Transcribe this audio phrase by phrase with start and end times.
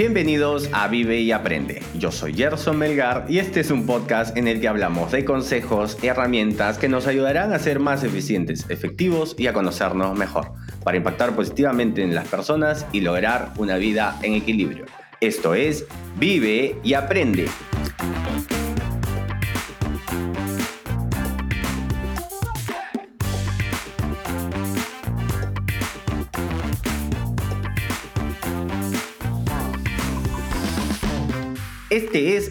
[0.00, 1.82] Bienvenidos a Vive y Aprende.
[1.94, 5.98] Yo soy Gerson Melgar y este es un podcast en el que hablamos de consejos
[6.02, 10.52] y herramientas que nos ayudarán a ser más eficientes, efectivos y a conocernos mejor,
[10.84, 14.86] para impactar positivamente en las personas y lograr una vida en equilibrio.
[15.20, 15.84] Esto es
[16.18, 17.44] Vive y Aprende.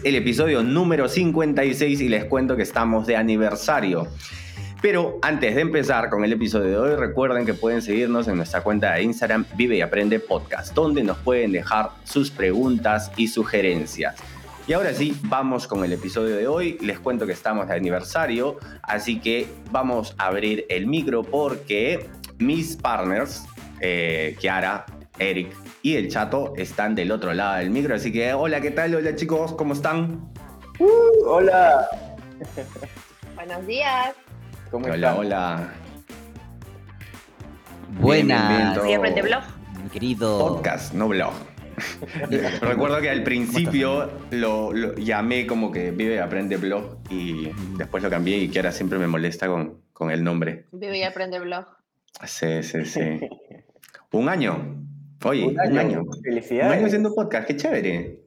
[0.04, 4.08] El episodio número 56 y les cuento que estamos de aniversario.
[4.80, 8.62] Pero antes de empezar con el episodio de hoy, recuerden que pueden seguirnos en nuestra
[8.62, 14.14] cuenta de Instagram Vive y Aprende Podcast, donde nos pueden dejar sus preguntas y sugerencias.
[14.66, 16.78] Y ahora sí, vamos con el episodio de hoy.
[16.80, 22.76] Les cuento que estamos de aniversario, así que vamos a abrir el micro porque mis
[22.76, 23.44] partners,
[23.80, 24.86] eh, Kiara,
[25.20, 27.94] Eric y el chato están del otro lado del micro.
[27.94, 28.94] Así que, hola, ¿qué tal?
[28.94, 30.32] Hola chicos, ¿cómo están?
[30.78, 31.86] Uh, hola.
[33.36, 34.14] Buenos días.
[34.70, 35.74] ¿Cómo hola, hola.
[38.00, 38.78] Buenas.
[38.78, 39.42] Frente blog.
[39.82, 40.38] Mi querido.
[40.38, 41.32] Podcast, no blog.
[42.62, 48.10] Recuerdo que al principio lo, llamé como que Vive y Aprende Blog y después lo
[48.10, 50.66] cambié y que ahora siempre me molesta con, con el nombre.
[50.72, 51.66] Vive y Aprende Blog.
[52.24, 53.20] Sí, sí, sí.
[54.12, 54.79] Un año.
[55.24, 56.04] Oye, un año.
[56.22, 56.66] Felicidades.
[56.66, 58.20] Un año haciendo podcast, qué chévere.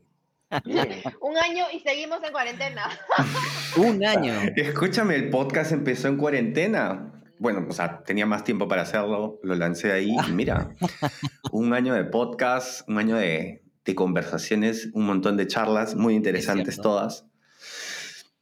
[1.22, 2.84] un año y seguimos en cuarentena.
[3.78, 4.34] un año.
[4.56, 7.24] Escúchame, el podcast empezó en cuarentena.
[7.40, 10.76] Bueno, o sea, tenía más tiempo para hacerlo, lo lancé ahí y mira,
[11.52, 13.64] un año de podcast, un año de,
[13.96, 17.26] conversaciones, un montón de charlas muy interesantes todas.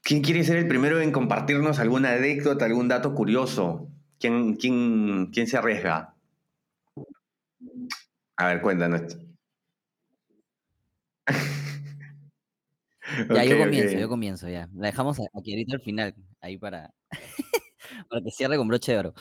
[0.03, 3.87] ¿Quién quiere ser el primero en compartirnos alguna anécdota, algún dato curioso?
[4.19, 6.10] ¿Quién, quién, quién se arriesga?
[8.37, 9.17] A ver, cuéntanos.
[13.35, 14.69] ya, yo comienzo, yo comienzo, ya.
[14.73, 16.93] La dejamos aquí ahorita al final, ahí para,
[18.09, 19.13] para que cierre con broche de oro.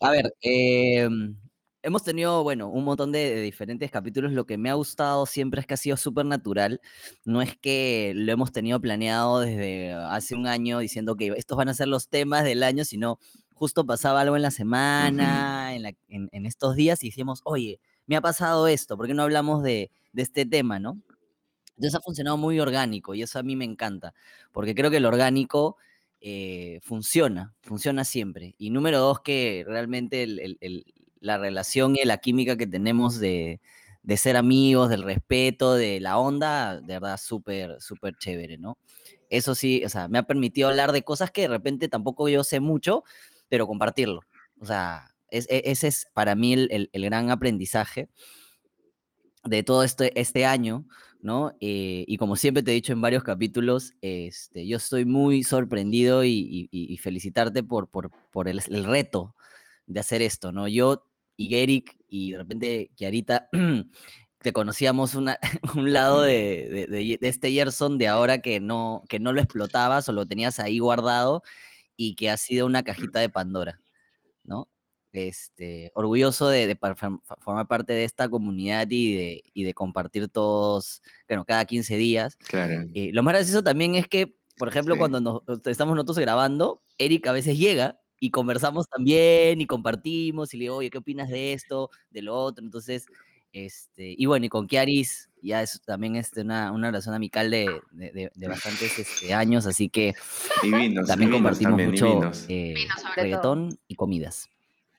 [0.00, 1.36] A ver, em,
[1.82, 4.32] hemos tenido, bueno, un montón de, diferentes capítulos.
[4.32, 6.80] Lo que me ha gustado siempre es que ha sido súper natural.
[7.24, 11.68] No es que lo hemos tenido planeado desde hace un año diciendo que estos van
[11.68, 13.18] a ser los temas del año, sino
[13.54, 18.20] justo pasaba algo en la semana, en, en, estos días y decíamos, oye, me ha
[18.20, 21.00] pasado esto, ¿por qué no hablamos de, este tema, no?
[21.76, 24.14] Entonces ha funcionado muy orgánico y eso a mí me encanta,
[24.50, 25.76] porque creo que el orgánico
[26.20, 28.56] eh, funciona, funciona siempre.
[28.58, 30.26] Y número dos, que realmente
[31.20, 33.60] la relación y la química que tenemos de,
[34.16, 38.78] ser amigos, del respeto, de la onda, de verdad, súper, súper chévere, ¿no?
[39.30, 42.42] Eso sí, o sea, me ha permitido hablar de cosas que de repente tampoco yo
[42.42, 43.04] sé mucho,
[43.48, 44.22] pero compartirlo.
[44.60, 48.08] O sea, e, ese es para mí el, gran aprendizaje
[49.44, 50.86] de todo este, este año,
[51.20, 51.56] ¿no?
[51.60, 56.24] Eh, y como siempre te he dicho en varios capítulos, este, yo estoy muy sorprendido
[56.24, 59.34] y, felicitarte por, por, el, reto
[59.86, 60.68] de hacer esto, ¿no?
[60.68, 61.04] Yo
[61.36, 63.48] y Eric y de repente Kiarita
[64.42, 65.38] te conocíamos una,
[65.76, 70.12] un lado de, de, este Gerson de ahora que no, que no lo explotabas o
[70.12, 71.42] lo tenías ahí guardado
[71.96, 73.80] y que ha sido una cajita de Pandora,
[74.44, 74.68] ¿no?
[75.12, 76.78] Este, orgulloso de,
[77.40, 82.36] formar parte de esta comunidad y de, y de compartir todos, bueno, cada 15 días.
[82.36, 82.84] Claro.
[82.94, 87.26] Eh, lo más gracioso también es que, por ejemplo, cuando nos, estamos nosotros grabando, Eric
[87.26, 91.52] a veces llega y conversamos también y compartimos y le digo, oye, ¿qué opinas de
[91.52, 92.64] esto, de lo otro?
[92.64, 93.06] Entonces,
[93.52, 97.80] este, y bueno, y con Kiaris ya es también este, una, una relación amical de,
[97.92, 100.14] de, de bastantes este, años, así que
[101.06, 102.74] también compartimos mucho eh,
[103.16, 104.50] reggaetón y comidas.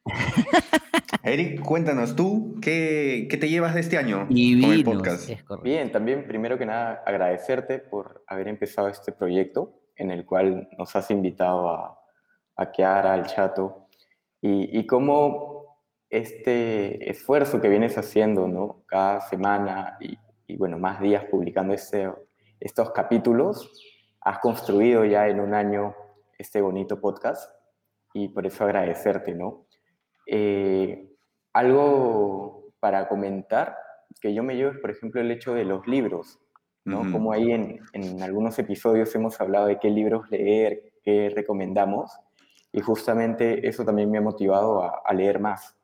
[1.24, 5.30] Eric, cuéntanos tú, ¿qué, te llevas de este año con el podcast?
[5.64, 10.96] Bien, también primero que nada agradecerte por haber empezado este proyecto en el cual nos
[10.96, 12.00] has invitado a,
[12.56, 13.88] a Kiara, al Chato,
[14.42, 15.78] y, y cómo
[16.10, 18.84] este esfuerzo que vienes haciendo, ¿no?
[18.88, 20.18] Cada semana y,
[20.48, 22.10] y bueno, más días publicando este,
[22.60, 23.72] estos capítulos,
[24.22, 25.96] has construido ya en un año
[26.38, 27.52] este bonito podcast
[28.14, 29.68] y por eso agradecerte, ¿no?
[30.32, 31.10] Eh,
[31.54, 33.76] algo para comentar
[34.22, 36.40] que yo me llevo es, por ejemplo, el hecho de los libros,
[36.86, 37.12] ¿no?
[37.12, 42.12] Como ahí en, en, algunos episodios hemos hablado de qué libros leer, qué recomendamos,
[42.72, 45.76] y justamente eso también me ha motivado a, leer más.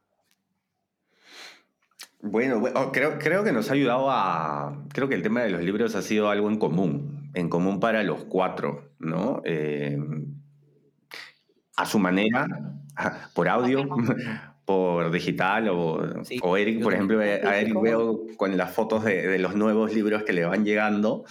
[2.22, 4.84] Bueno, oh, creo, creo que nos ha ayudado a...
[4.94, 8.04] Creo que el tema de los libros ha sido algo en común, en común para
[8.04, 9.42] los cuatro, ¿no?
[9.46, 9.98] Eh,
[11.78, 12.48] a su manera,
[13.34, 13.84] por audio,
[14.66, 19.28] por digital o, Sí, o Eric, por ejemplo, a Eric veo con las fotos de,
[19.28, 21.24] de los nuevos libros que le van llegando.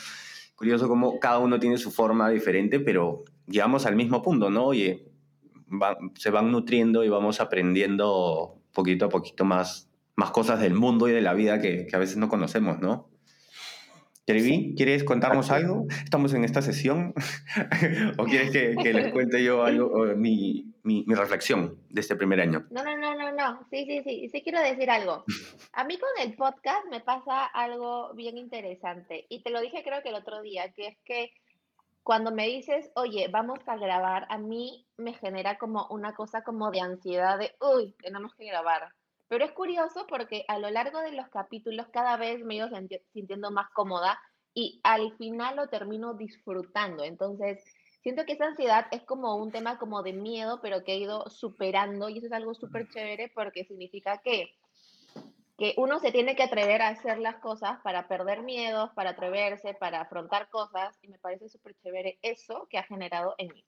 [0.56, 4.66] Curioso cómo cada uno tiene su forma diferente, pero llegamos al mismo punto, ¿no?
[4.66, 5.08] Oye,
[5.70, 11.08] va- se van nutriendo y vamos aprendiendo poquito a poquito más, más cosas del mundo
[11.08, 13.08] y de la vida que, que a veces no conocemos, ¿no?
[14.24, 15.86] Trevi, ¿quieres contarnos algo?
[16.02, 17.12] ¿Estamos en esta sesión?
[18.18, 22.40] ¿O quieres que, que les cuente yo algo, mi, mi, mi reflexión de este primer
[22.40, 22.66] año?
[22.70, 23.66] No, no, no, no, no.
[23.70, 24.30] Sí, sí, sí.
[24.30, 25.24] Sí quiero decir algo.
[25.74, 29.26] A mí con el podcast me pasa algo bien interesante.
[29.28, 31.30] Y te lo dije creo que el otro día, que es que
[32.02, 36.70] cuando me dices, oye, vamos a grabar, a mí me genera como una cosa como
[36.70, 38.88] de ansiedad de, uy, tenemos que grabar.
[39.34, 42.68] Pero es curioso porque a lo largo de los capítulos cada vez me he ido
[42.68, 44.16] senti- sintiendo más cómoda
[44.54, 47.02] y al final lo termino disfrutando.
[47.02, 47.64] Entonces,
[48.00, 51.28] siento que esa ansiedad es como un tema como de miedo, pero que he ido
[51.30, 54.54] superando y eso es algo súper chévere porque significa que,
[55.58, 59.74] que uno se tiene que atrever a hacer las cosas para perder miedos, para atreverse,
[59.74, 63.64] para afrontar cosas y me parece súper chévere eso que ha generado en mí.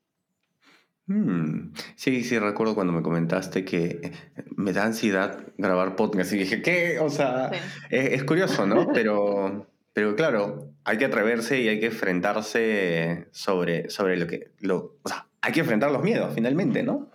[1.07, 4.11] Hmm, Sí, sí, recuerdo cuando me comentaste que eh,
[4.55, 6.99] me da ansiedad grabar podcast y dije, ¿qué?
[6.99, 7.59] O sea, Sí.
[7.91, 8.87] es, es curioso, ¿no?
[8.93, 14.51] Pero, pero claro, hay que atreverse y hay que enfrentarse sobre, sobre lo que...
[14.59, 17.09] Lo, o sea, hay que enfrentar los miedos, finalmente, ¿no?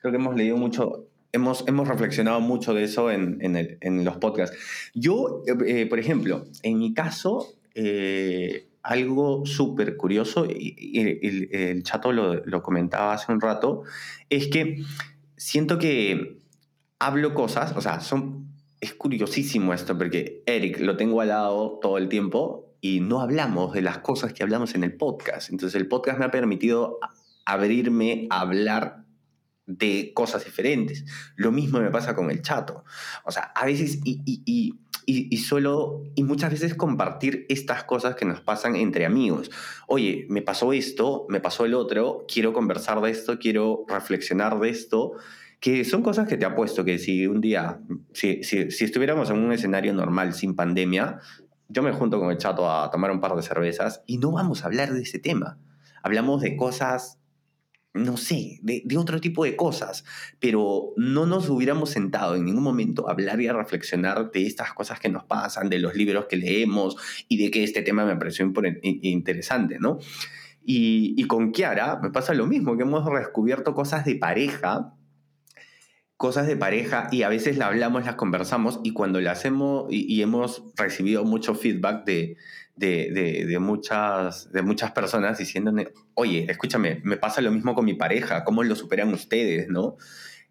[0.00, 4.04] Creo que hemos leído mucho, hemos, hemos reflexionado mucho de eso en, en, el- en
[4.04, 4.56] los podcasts.
[4.94, 11.82] Yo, eh, eh, por ejemplo, en mi caso, eh, algo súper curioso, y, el, el
[11.82, 13.82] chato lo, lo comentaba hace un rato,
[14.30, 14.84] es que
[15.36, 16.38] siento que
[16.98, 21.98] hablo cosas, o sea, son, es curiosísimo esto, porque Eric lo tengo al lado todo
[21.98, 25.50] el tiempo y no hablamos de las cosas que hablamos en el podcast.
[25.50, 26.98] Entonces el podcast me ha permitido
[27.46, 29.04] abrirme a hablar
[29.66, 31.04] de cosas diferentes.
[31.36, 32.84] Lo mismo me pasa con el chato.
[33.24, 34.00] O sea, a veces
[35.06, 39.50] y, suelo, y muchas veces compartir estas cosas que nos pasan entre amigos.
[39.86, 44.70] Oye, me pasó esto, me pasó el otro, quiero conversar de esto, quiero reflexionar de
[44.70, 45.12] esto,
[45.60, 47.80] que son cosas que te apuesto que si un día,
[48.12, 51.20] si, si, si estuviéramos en un escenario normal sin pandemia,
[51.68, 54.62] yo me junto con el chato a tomar un par de cervezas y no vamos
[54.62, 55.58] a hablar de ese tema.
[56.02, 57.18] Hablamos de cosas
[57.94, 60.04] no sé, de, otro tipo de cosas,
[60.40, 64.74] pero no nos hubiéramos sentado en ningún momento a hablar y a reflexionar de estas
[64.74, 66.96] cosas que nos pasan, de los libros que leemos
[67.28, 68.52] y de que este tema me pareció
[68.82, 70.00] interesante, ¿no?
[70.66, 74.94] Y, con Kiara me pasa lo mismo, que hemos descubierto cosas de pareja,
[76.16, 80.20] cosas de pareja y a veces la hablamos, las conversamos y cuando la hacemos y
[80.20, 82.38] hemos recibido mucho feedback de,
[82.76, 87.94] de, de, muchas, de muchas personas diciéndome, oye, escúchame, me pasa lo mismo con mi
[87.94, 89.68] pareja, ¿cómo lo superan ustedes?
[89.68, 89.96] ¿no?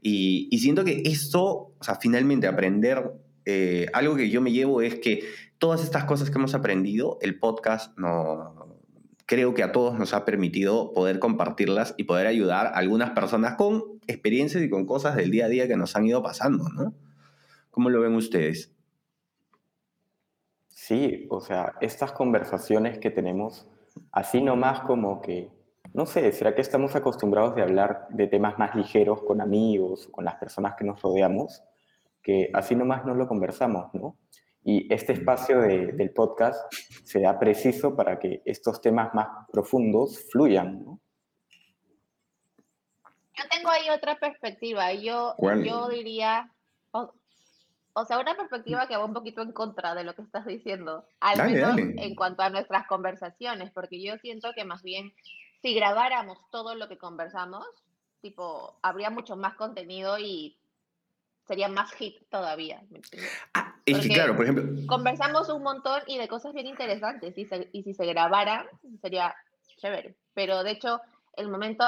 [0.02, 1.44] Y, y siento que esto,
[1.78, 3.12] o sea, finalmente aprender,
[3.46, 5.24] eh, algo que yo me llevo es que
[5.58, 8.74] todas estas cosas que hemos aprendido, el podcast no,
[9.26, 13.56] creo que a todos nos ha permitido poder compartirlas y poder ayudar a algunas personas
[13.56, 16.94] con experiencias y con cosas del día a día que nos han ido pasando, ¿no?
[17.72, 18.73] ¿Cómo lo ven ustedes?
[20.74, 23.68] Sí, o sea, estas conversaciones que tenemos,
[24.12, 25.52] así nomás como que,
[25.94, 30.26] no sé, ¿será que estamos acostumbrados de hablar de temas más ligeros con amigos, con
[30.26, 31.64] las personas que nos rodeamos?
[32.24, 34.18] Que así nomás no lo conversamos, ¿no?
[34.64, 40.26] Y este espacio de, del podcast se da preciso para que estos temas más profundos
[40.32, 41.00] fluyan, ¿no?
[43.36, 44.94] Yo tengo ahí otra perspectiva.
[44.94, 46.52] Yo, yo diría,
[47.94, 51.06] o, sea, una perspectiva que va un poquito en contra de lo que estás diciendo,
[51.20, 51.96] al dale, menos dale.
[51.98, 55.14] en cuanto a nuestras conversaciones, porque yo siento que más bien
[55.62, 57.66] si grabáramos todo lo que conversamos,
[58.22, 60.58] tipo, habría mucho más contenido y
[61.48, 62.82] sería más hit todavía.
[63.54, 64.88] Ah, es que claro, por ejemplo.
[64.88, 68.66] Conversamos un montón y de cosas bien interesantes y, se, y si se grabaran
[69.02, 69.36] sería
[69.78, 70.16] chévere.
[70.34, 71.02] Pero de hecho,
[71.36, 71.86] el momento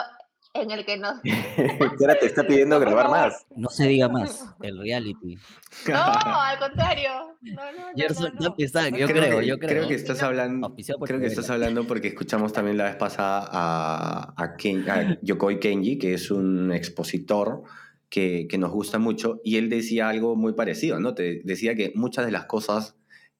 [0.56, 1.20] en el que nos...
[1.24, 3.46] Espera, te está pidiendo grabar más.
[3.56, 5.38] No se diga más, el reality.
[5.88, 7.10] No, al contrario.
[7.42, 8.56] No, no, no, Gerson, no, no.
[8.58, 9.70] Está, yo creo, creo, yo creo.
[9.70, 14.34] Creo que estás hablando, creo que estás hablando porque escuchamos también la vez pasada a,
[14.38, 17.64] a, Ken, a Yokoi Kenji, que es un expositor
[18.10, 21.14] que, que, nos gusta mucho, y él decía algo muy parecido, ¿no?
[21.14, 22.96] Te decía que muchas de las cosas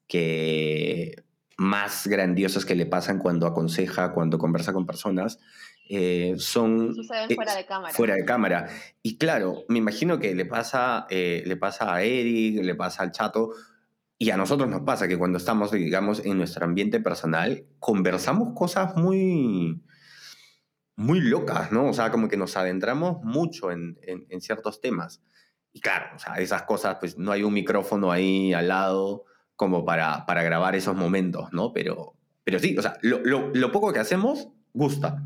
[0.07, 1.24] que
[1.57, 5.39] más grandiosas que le pasan cuando aconseja, cuando conversa con personas,
[5.87, 7.93] eh, son Suceden fuera de cámara.
[7.93, 8.69] Fuera de cámara.
[9.01, 13.11] Y claro, me imagino que le pasa, eh, le pasa a Eric, le pasa al
[13.11, 13.51] chato,
[14.17, 18.95] y a nosotros nos pasa que cuando estamos, digamos, en nuestro ambiente personal, conversamos cosas
[18.95, 19.83] muy,
[20.95, 21.87] muy locas, ¿no?
[21.89, 25.21] O sea, como que nos adentramos mucho en, en, en ciertos temas.
[25.73, 29.25] y claro, o sea, esas cosas, pues no hay un micrófono ahí al lado
[29.57, 31.73] como para, para grabar esos momentos, ¿no?
[31.73, 35.23] Pero, pero sí, o sea, lo, lo, lo poco que hacemos gusta.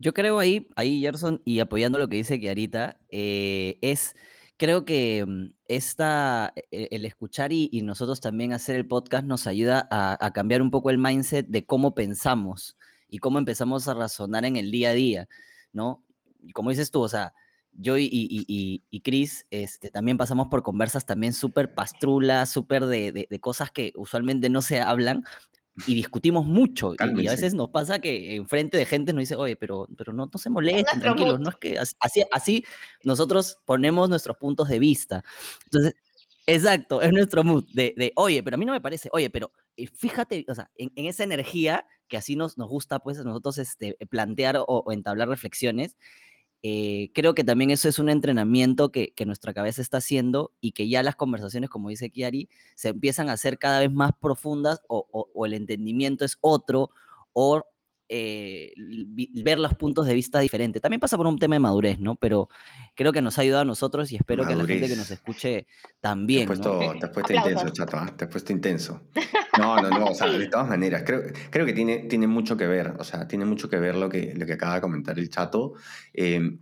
[0.00, 4.14] Yo creo ahí, ahí Gerson, y apoyando lo que dice Kiarita, eh, es,
[4.56, 9.88] creo que mm, esta, e- el escuchar y, nosotros también hacer el podcast nos ayuda
[9.90, 12.76] a, cambiar un poco el mindset de cómo pensamos
[13.08, 15.28] y cómo empezamos a razonar en el día a día,
[15.72, 16.04] ¿no?
[16.42, 17.34] Y como dices tú, o sea,
[17.72, 22.86] yo y, y, y, y Chris este, también pasamos por conversas también súper pastrulas, súper
[22.86, 25.24] de, de cosas que usualmente no se hablan,
[25.86, 26.92] y discutimos mucho.
[26.92, 27.30] Y, y, a Cálmense.
[27.30, 30.50] veces nos pasa que enfrente de gente nos dice, oye, pero, pero no, no se
[30.50, 31.40] molesten, tranquilos.
[31.40, 32.64] No es que as- así, así
[33.04, 35.24] nosotros ponemos nuestros puntos de vista.
[35.64, 35.94] Entonces,
[36.46, 39.52] exacto, es nuestro mood de, de, oye, pero a mí no me parece, oye, pero
[39.76, 43.24] eh, fíjate, o sea, en, en esa energía que así nos, nos gusta, pues, a
[43.24, 45.96] nosotros este, plantear o, o entablar reflexiones.
[46.62, 50.88] Eh, creo que también eso es un entrenamiento que, nuestra cabeza está haciendo y que
[50.88, 55.06] ya las conversaciones, como dice Kiari, se empiezan a hacer cada vez más profundas o-
[55.12, 56.90] o el entendimiento es otro
[57.32, 57.62] o
[58.08, 58.72] eh,
[59.42, 60.80] ver los puntos de vista diferentes.
[60.80, 62.16] También pasa por un tema de madurez, ¿no?
[62.16, 62.48] Pero
[62.94, 64.98] creo que nos ha ayudado a nosotros y espero que la gente que Madurez.
[64.98, 66.98] nos escuche Te has también, puesto, ¿no?
[66.98, 68.14] te has puesto intenso, chato, ¿ah?
[68.16, 69.02] Te has puesto intenso.
[69.58, 72.68] No, no, no, o sea, de todas maneras, creo, creo que tiene, tiene mucho que
[72.68, 75.28] ver, o sea, tiene mucho que ver lo que, lo que acaba de comentar el
[75.30, 75.72] chato.
[76.14, 76.58] Eh,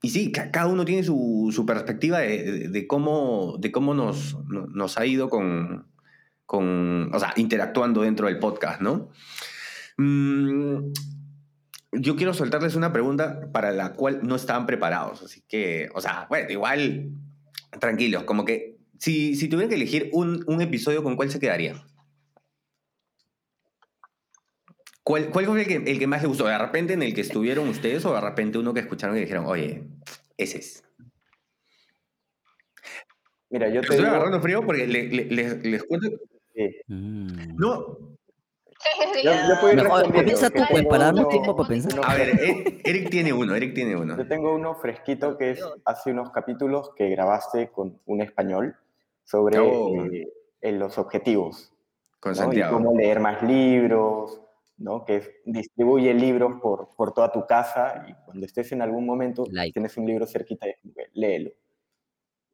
[0.00, 3.92] y sí, ca- cada uno tiene su, su perspectiva de, de- de cómo, de cómo
[3.92, 5.86] nos, no- nos ha ido con,
[6.46, 9.10] con, o sea, interactuando dentro del podcast, ¿no?
[9.96, 10.92] Mm,
[11.92, 16.26] yo quiero soltarles una pregunta para la cual no estaban preparados, así que, o sea,
[16.28, 17.10] bueno, igual,
[17.80, 21.80] tranquilos, como que si, si tuvieran que elegir un, un episodio, ¿con cuál se quedarían?
[25.02, 26.46] ¿Cuál, ¿Cuál fue el que, el que más les gustó?
[26.46, 29.44] ¿De repente en el que estuvieron ustedes o de repente uno que escucharon y dijeron,
[29.46, 29.84] oye,
[30.38, 30.82] ese es?
[33.50, 36.08] Mira, yo te Estoy digo, agarrando frío porque le- le- les, les cuento.
[36.54, 37.56] sí, Mm.
[37.56, 38.13] No,
[39.24, 41.92] yo, yo puedo ir Mejor, que tú, pues, para darnos tiempo para pensar.
[42.04, 42.30] a ver,
[42.84, 44.16] Eric tiene uno, Eric tiene uno.
[44.16, 48.76] Yo tengo uno fresquito que es hace unos capítulos que grabaste con un español
[49.24, 50.04] sobre Oh.
[50.06, 50.28] eh,
[50.60, 51.72] en los objetivos.
[52.20, 52.36] Con ¿no?
[52.36, 52.76] Y Santiago.
[52.76, 54.40] cómo leer más libros,
[54.78, 55.04] ¿no?
[55.04, 59.44] Que es- distribuye libros por, por toda tu casa y cuando estés en algún momento
[59.50, 59.72] Like.
[59.72, 61.50] tienes un libro cerquita y es como que léelo.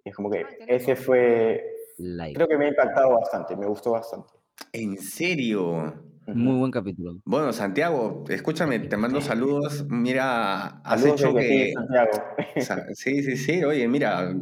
[0.05, 1.65] Y es como que qué ese fue,
[1.99, 2.35] Like.
[2.35, 4.33] creo que me ha impactado bastante, me gustó bastante.
[4.73, 5.95] ¿En serio?
[6.35, 7.21] Muy buen capítulo.
[7.25, 9.87] Bueno, Santiago, escúchame, te mando saludos.
[9.89, 11.73] Mira, has Saludos hecho que...
[11.75, 12.11] Santiago.
[12.95, 13.65] Sí, sí, sí.
[13.65, 14.35] Oye, mira,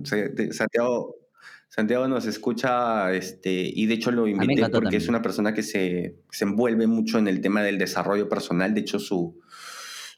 [0.51, 1.17] Santiago,
[1.69, 6.17] Santiago nos escucha este, y de hecho lo invité porque es una persona que se,
[6.31, 8.75] se envuelve mucho en el tema del desarrollo personal.
[8.75, 9.39] De hecho, su,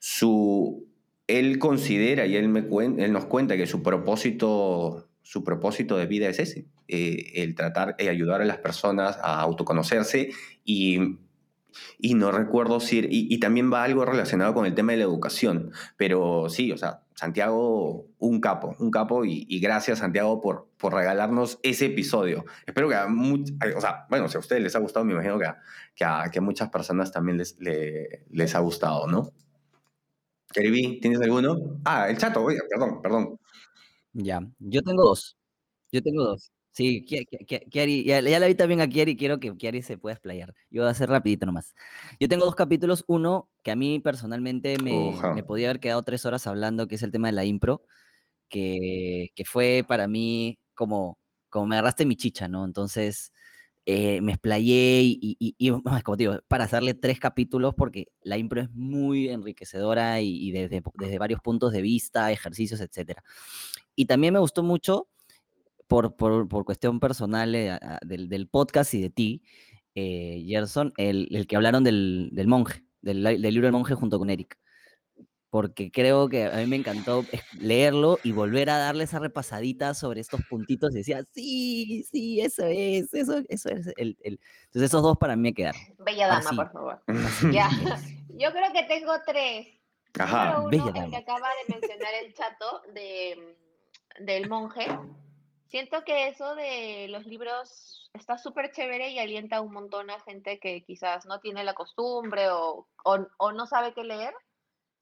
[0.01, 0.87] su,
[1.27, 6.07] él considera y él, me cuen- él nos cuenta que su propósito, su propósito de
[6.07, 10.31] vida es ese, eh, el tratar de ayudar a las personas a autoconocerse
[10.65, 11.19] y,
[11.99, 15.05] y no recuerdo si, y, y también va algo relacionado con el tema de la
[15.05, 20.95] educación, pero sí, o sea, Santiago, un capo, un capo y, gracias Santiago por, por
[20.95, 22.45] regalarnos ese episodio.
[22.67, 25.39] Espero que a much- o sea, bueno, si a ustedes les ha gustado, me imagino
[25.95, 29.33] que a, que muchas personas también les, le- les ha gustado, ¿no?
[30.53, 31.81] Keribi, ¿tienes alguno?
[31.85, 33.39] Ah, el chato, oye, perdón, perdón.
[34.13, 35.37] Ya, yo tengo dos.
[35.93, 36.51] Yo tengo dos.
[36.73, 39.83] Sí, Ki- Ki- Ki- Kiari, ya, ya la vi también a Kiari, quiero que Kiari
[39.83, 40.55] se pueda explayar.
[40.71, 41.75] Yo voy a hacer rapidito nomás.
[42.21, 45.35] Yo tengo dos capítulos, uno que a mí personalmente me, Uja.
[45.35, 47.83] me podía haber quedado tres horas hablando, que es el tema de la impro,
[48.49, 52.65] que, que fue para mí como, como me agarraste mi chicha, ¿no?
[52.65, 53.33] Entonces
[53.87, 55.71] eh, me explayé y, y, y- y,
[56.05, 60.53] como te digo, para hacerle tres capítulos porque la impro es muy enriquecedora y, y
[60.53, 63.25] desde, desde varios puntos de vista, ejercicios, etcétera.
[63.97, 65.09] Y también me gustó mucho
[65.91, 69.43] por, por, por cuestión personal eh, a- del, del podcast y de ti,
[69.95, 74.19] eh, Gerson, el, el que hablaron del, del monje, del, del libro del monje junto
[74.19, 74.57] con Eric.
[75.51, 77.25] Porque creo que a mí me encantó
[77.59, 80.93] leerlo y volver a darle esa repasadita sobre estos puntitos.
[80.95, 83.89] Y decía, sí, sí, eso es, eso, eso es.
[83.97, 84.39] El, el-".
[84.67, 85.81] Entonces, esos dos para mí me quedaron.
[86.07, 86.55] Bella dama, sí.
[86.57, 87.03] por favor.
[87.53, 87.69] Ya.
[88.39, 89.67] Yo creo que tengo tres.
[90.21, 90.61] Ajá.
[90.61, 91.11] Número Bella uno, el dama.
[91.11, 93.57] que acaba de mencionar el chato de,
[94.25, 94.87] del monje.
[95.71, 100.59] Siento que eso de los libros está súper chévere y alienta un montón a gente
[100.59, 104.35] que quizás no tiene la costumbre o, o, o no sabe qué leer.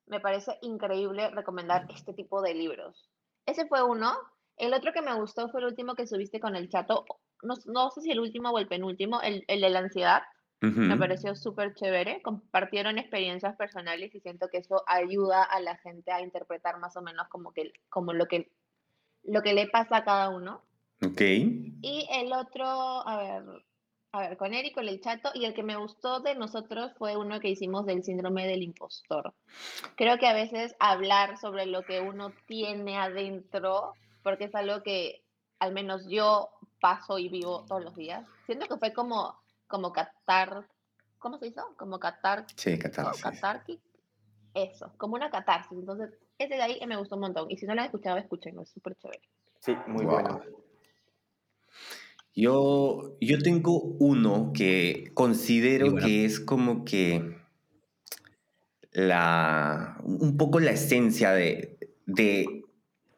[0.06, 3.08] Me parece increíble recomendar este tipo de libros.
[3.46, 4.14] Ese fue uno.
[4.58, 7.06] El otro que me gustó fue el último que subiste con el chato.
[7.42, 10.22] No, no sé si el último o el penúltimo, el, el de la ansiedad.
[10.60, 12.20] Me pareció súper chévere.
[12.20, 17.00] Compartieron experiencias personales y siento que eso ayuda a la gente a interpretar más o
[17.00, 18.50] menos como, que, como lo, que,
[19.28, 20.62] lo que le pasa a cada uno.
[21.04, 21.20] Ok.
[21.20, 23.44] Y el otro, a ver,
[24.12, 27.16] a ver, con Eric, con el chato, y el que me gustó de nosotros fue
[27.16, 29.34] uno que hicimos del síndrome del impostor.
[29.96, 35.22] Creo que a veces hablar sobre lo que uno tiene adentro, porque es algo que
[35.60, 39.36] al menos yo paso y vivo todos los días, siento que fue como
[39.68, 40.66] como catar,
[41.18, 41.62] ¿cómo se hizo?
[41.76, 43.22] Como catar, sí, catarsis.
[43.22, 43.82] catárquico.
[44.58, 45.78] Eso, como una catarsis.
[45.78, 47.50] Entonces, ese de ahí me gustó un montón.
[47.50, 49.22] Y si no lo han escuchado, escúchenlo, es súper chévere.
[49.60, 50.40] Sí, muy bueno.
[52.34, 57.36] Yo, yo tengo uno que considero que es como que
[58.92, 62.62] la, un poco la esencia de, de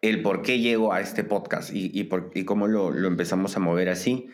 [0.01, 3.57] el por qué llego a este podcast y, y, por, y cómo lo, lo, empezamos
[3.57, 4.29] a mover así.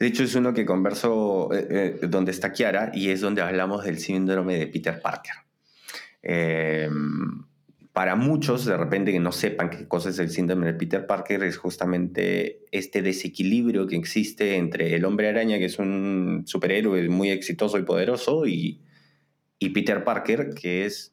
[0.00, 3.84] De hecho, es uno que converso eh, eh, donde está Kiara y es donde hablamos
[3.84, 5.34] del síndrome de Peter Parker.
[6.22, 6.88] Eh,
[7.92, 11.42] para muchos, de repente, que no sepan qué cosa es el síndrome de Peter Parker,
[11.42, 17.30] es justamente este desequilibrio que existe entre el hombre araña, que es un superhéroe muy
[17.30, 18.80] exitoso y poderoso, y,
[19.58, 21.12] y Peter Parker, que es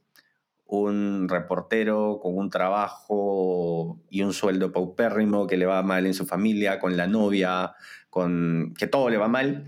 [0.69, 6.27] un reportero con un trabajo y un sueldo paupérrimo que le va mal en su
[6.27, 7.73] familia, con la novia,
[8.09, 9.65] con que todo le va mal.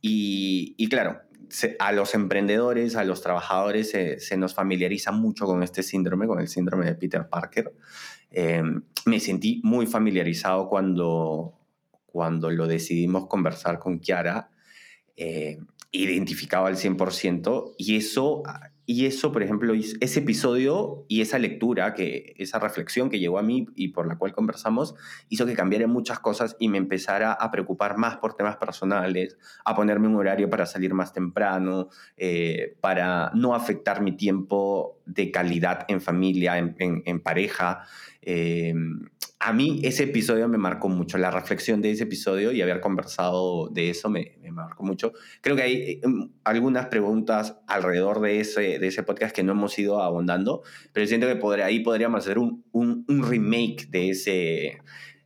[0.00, 1.20] Y, claro,
[1.78, 6.48] a los emprendedores, a los trabajadores se, nos familiariza mucho con este síndrome, con el
[6.48, 7.72] síndrome de Peter Parker.
[8.30, 8.62] Eh,
[9.06, 11.54] me sentí muy familiarizado cuando,
[12.06, 14.50] cuando lo decidimos conversar con Kiara.
[15.16, 15.58] Eh,
[15.90, 18.42] identificado al 100% y eso
[18.90, 23.42] y eso, por ejemplo, ese episodio y esa lectura, que, esa reflexión que llegó a
[23.42, 24.94] mí y por la cual conversamos,
[25.28, 29.76] hizo que cambiara muchas cosas y me empezara a preocupar más por temas personales, a
[29.76, 35.84] ponerme un horario para salir más temprano, eh, para no afectar mi tiempo de calidad
[35.88, 37.82] en familia, en, pareja.
[38.22, 38.72] Eh,
[39.40, 43.68] a mí ese episodio me marcó mucho, la reflexión de ese episodio y haber conversado
[43.68, 45.12] de eso me, me marcó mucho.
[45.40, 49.78] Creo que hay mm, algunas preguntas alrededor de ese, de ese podcast que no hemos
[49.78, 54.78] ido abondando, pero siento que podría, ahí podríamos hacer un, un, un remake de ese,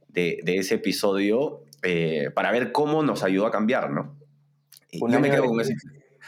[0.09, 4.18] de, de ese episodio eh, para ver cómo nos ayudó a cambiar, ¿no?
[5.01, 5.75] Un Yo me quedo con ese.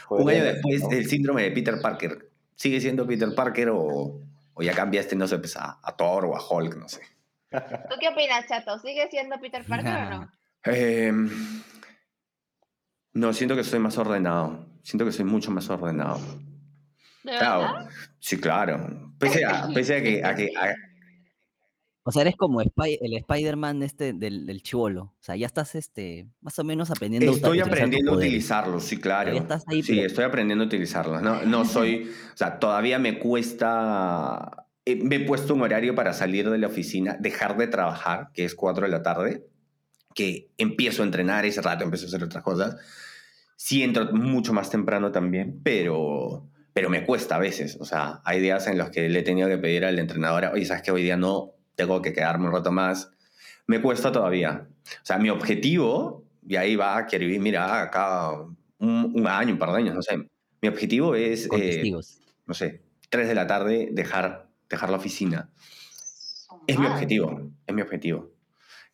[0.09, 2.29] Un año después, el síndrome de Peter Parker.
[2.55, 4.21] ¿Sigue siendo Peter Parker o,
[4.53, 7.01] o ya cambiaste, no sé, pues a, a Thor o a Hulk, no sé?
[7.89, 8.79] ¿Tú qué opinas, Chato?
[8.79, 10.31] ¿Sigue siendo Peter Parker o no?
[10.65, 11.11] Eh,
[13.13, 14.65] no, siento que soy más ordenado.
[14.83, 16.19] Siento que soy mucho más ordenado.
[17.23, 17.89] ¿De claro, verdad?
[18.19, 19.13] sí, claro.
[19.17, 20.23] Pese a, pese a que...
[20.23, 20.75] A que a...
[22.07, 25.01] O sea, eres como Spy el Spider-Man este del, del chivolo.
[25.01, 28.99] O sea, ya estás este, más o menos aprendiendo Estoy a aprendiendo a utilizarlo, sí,
[28.99, 29.31] claro.
[29.31, 30.07] Estás ahí, sí, pero...
[30.07, 31.19] estoy aprendiendo a utilizarlo.
[31.19, 32.11] No, no soy...
[32.33, 34.64] O sea, todavía me cuesta...
[34.85, 38.53] Me he puesto un horario para salir de la oficina, dejar de trabajar, que es
[38.53, 39.45] 4 de la tarde,
[40.13, 42.77] que empiezo a entrenar ese rato, empiezo a hacer otras cosas.
[43.55, 47.77] Sí entro mucho más temprano también, pero, pero me cuesta a veces.
[47.79, 50.65] O sea, hay días en los que le he tenido que pedir al entrenador, oye,
[50.65, 53.11] ¿sabes que Hoy día no, tengo que quedarme un rato más.
[53.67, 54.67] Me cuesta todavía.
[54.69, 58.31] O sea, mi objetivo, y ahí va, quiero vivir, mira, acá
[58.79, 60.17] un, un, año, un par de años, no sé.
[60.61, 61.91] Mi objetivo es, eh,
[62.45, 65.49] no sé, 3 de la tarde dejar, dejar la oficina.
[66.67, 68.31] Es mi objetivo, es mi objetivo.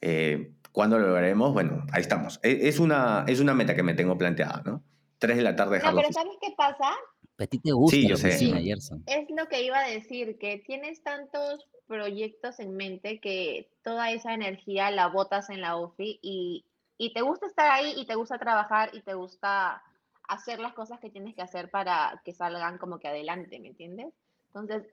[0.02, 1.54] Eh, ¿Cuándo lo lograremos?
[1.54, 2.40] Bueno, ahí estamos.
[2.44, 4.84] Es una, es una meta que me tengo planteada, ¿no?
[5.20, 6.24] 3 de la tarde dejar No, la pero oficina.
[6.24, 6.92] ¿sabes qué pasa?
[7.38, 8.28] A ti te gusta Sí, la yo sé.
[8.30, 9.04] oficina, Gerson.
[9.06, 14.34] Es lo que iba a decir, que tienes tantos proyectos en mente que toda esa
[14.34, 16.66] energía la botas en la OFI y,
[16.98, 19.84] y te gusta estar ahí y te gusta trabajar y te gusta
[20.28, 24.14] hacer las cosas que tienes que hacer para que salgan como que adelante, ¿me entiendes?
[24.48, 24.84] Entonces,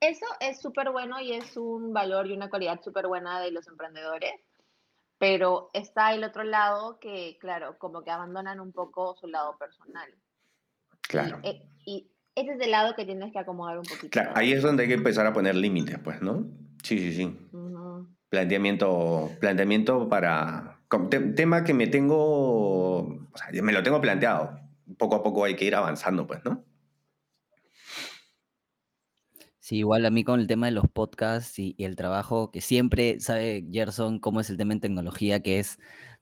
[0.00, 3.66] eso es súper bueno y es un valor y una cualidad súper buena de los
[3.66, 4.32] emprendedores,
[5.18, 10.08] pero está el otro lado que, claro, como que abandonan un poco su lado personal.
[11.02, 11.40] Claro.
[11.42, 14.10] Y, eh, y ese es el lado que tienes que acomodar un poquito.
[14.10, 16.46] Claro, ahí es donde hay que empezar a poner límites, pues, ¿no?
[16.84, 17.48] Sí, sí, sí.
[17.52, 18.06] Ujú.
[18.28, 20.78] Planteamiento, planteamiento para...
[21.34, 22.98] tema que me tengo...
[22.98, 24.60] O sea, me lo tengo planteado.
[24.96, 26.64] Poco a poco hay que ir avanzando, pues, ¿no?
[29.68, 32.62] Sí, igual a mí con el tema de los podcasts y, y el trabajo, que
[32.62, 35.78] siempre sabe Gerson cómo es el tema en tecnología, que es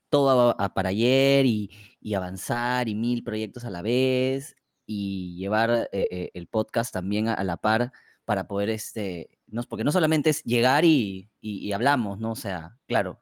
[0.09, 5.37] todo a- a- para ayer y, y avanzar y mil proyectos a la vez y
[5.37, 7.93] llevar eh, eh, el podcast también a, a la par
[8.25, 12.31] para poder, este, no, porque no solamente es llegar y, y- hablamos, ¿no?
[12.33, 13.21] O sea, claro,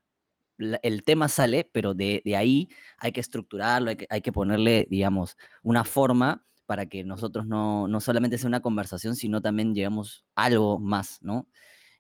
[0.58, 5.38] el tema sale, pero de, ahí hay que estructurarlo, hay que, hay que, ponerle, digamos,
[5.64, 10.80] una forma para que nosotros no, no solamente sea una conversación, sino también llevemos algo
[10.80, 11.48] más, ¿no?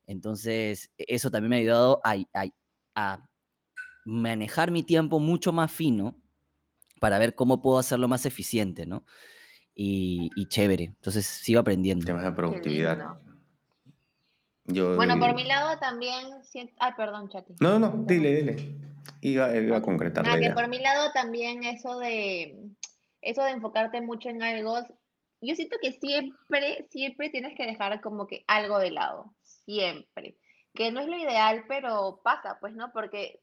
[0.08, 2.16] Entonces, e, eso también me ha ayudado a,
[2.96, 3.30] a
[4.06, 6.16] manejar mi tiempo mucho más fino
[7.00, 9.04] para ver cómo puedo hacerlo más eficiente, ¿no?
[9.74, 10.86] Y, chévere.
[10.86, 12.06] Entonces sigo aprendiendo.
[12.06, 13.20] Temas de productividad.
[14.66, 16.28] bueno, por mi lado también.
[16.80, 17.56] Ay, perdón, Chati.
[17.60, 18.78] No, no, dile, dile.
[19.22, 19.48] Iba,
[19.78, 20.40] a concretar.
[20.40, 22.65] que por mi lado también eso de
[23.26, 24.78] eso de enfocarte mucho en algo.
[25.42, 29.34] Yo siento que siempre, siempre tienes que dejar como que algo de lado.
[29.42, 30.38] Siempre.
[30.74, 32.92] Que no es lo ideal, pero pasa, pues, ¿no?
[32.94, 33.42] Porque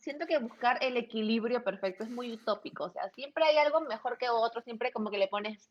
[0.00, 4.18] siento que buscar el equilibrio perfecto es muy utópico, o sea, siempre hay algo mejor
[4.18, 5.70] que otro, siempre como que le pones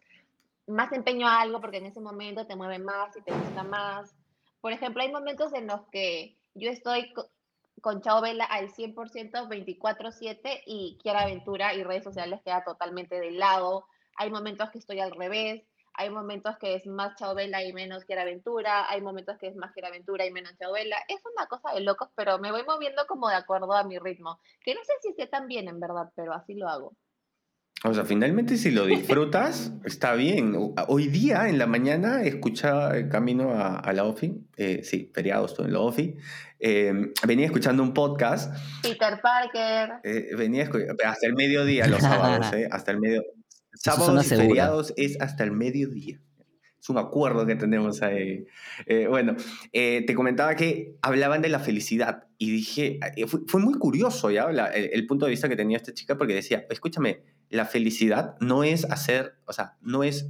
[0.65, 4.15] más empeño a algo porque en ese momento te mueve más y te gusta más.
[4.61, 7.13] Por ejemplo, hay momentos en los que yo estoy
[7.81, 13.31] con Chao Vela al 100% 24/7 y Quiera Aventura y redes sociales queda totalmente de
[13.31, 13.85] lado.
[14.17, 15.63] Hay momentos que estoy al revés
[15.95, 19.71] hay momentos que es más Chabela y menos que aventura, hay momentos que es más
[19.73, 20.97] que aventura y menos Chabela.
[21.07, 24.39] Es una cosa de locos, pero me voy moviendo como de acuerdo a mi ritmo,
[24.61, 26.95] que no sé si esté tan bien en verdad, pero así lo hago.
[27.85, 30.55] O sea, finalmente si lo disfrutas, está bien.
[30.87, 35.65] Hoy día, en la mañana, escuchaba el camino a, la OFI, eh, sí, feriado estoy
[35.65, 36.15] en la OFI,
[36.59, 38.55] em, venía escuchando un podcast.
[38.81, 39.95] Peter Parker.
[40.03, 40.69] Eh, venía
[41.05, 43.23] hasta el mediodía los sábados, eh, hasta el medio,
[43.75, 46.19] Sábados y feriados es hasta el mediodía.
[46.83, 48.45] Es un acuerdo que tenemos ahí.
[48.85, 49.37] Eh, bueno,
[49.71, 54.49] eh, te comentaba que hablaban de la felicidad y dije, eh, fue, muy curioso ya
[54.73, 58.85] el, punto de vista que tenía esta chica porque decía, escúchame, la felicidad no es
[58.85, 60.27] hacer, o sea, no es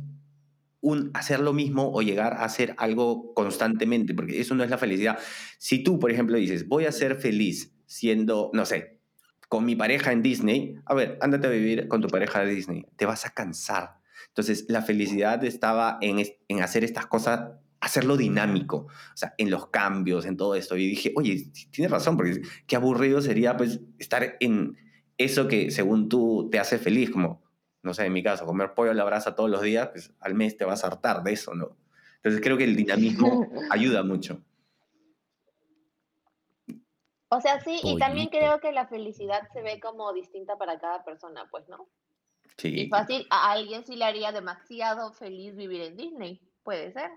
[0.81, 4.77] un hacer lo mismo o llegar a hacer algo constantemente, porque eso no es la
[4.77, 5.17] felicidad.
[5.57, 8.99] Si tú, por ejemplo, dices, voy a ser feliz siendo, no sé,
[9.47, 12.85] con mi pareja en Disney, a ver, ándate a vivir con tu pareja de Disney,
[12.97, 14.01] te vas a cansar.
[14.27, 19.67] Entonces, la felicidad estaba en, en hacer estas cosas, hacerlo dinámico, o sea, en los
[19.67, 20.75] cambios, en todo esto.
[20.75, 24.75] Y dije, oye, tienes razón, porque qué aburrido sería pues estar en
[25.23, 27.41] eso que según tú te hace feliz, como,
[27.81, 30.33] no sé, en mi caso, comer pollo a la brasa todos los días, pues al
[30.35, 31.77] mes te vas a hartar de eso, ¿no?
[32.17, 34.41] Entonces creo que el dinamismo ayuda mucho.
[37.29, 41.03] O sea, sí, y también creo que la felicidad se ve como distinta para cada
[41.03, 41.89] persona, pues, ¿no?
[42.57, 42.81] Sí.
[42.81, 47.09] Y fácil, a alguien sí le haría demasiado feliz vivir en Disney, puede ser.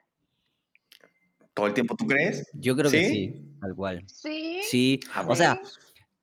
[1.53, 2.51] ¿Todo el tiempo tú crees?
[2.55, 4.05] Yo creo que sí, tal cual.
[4.09, 4.61] Sí.
[4.63, 5.61] Sí, ah, o sea,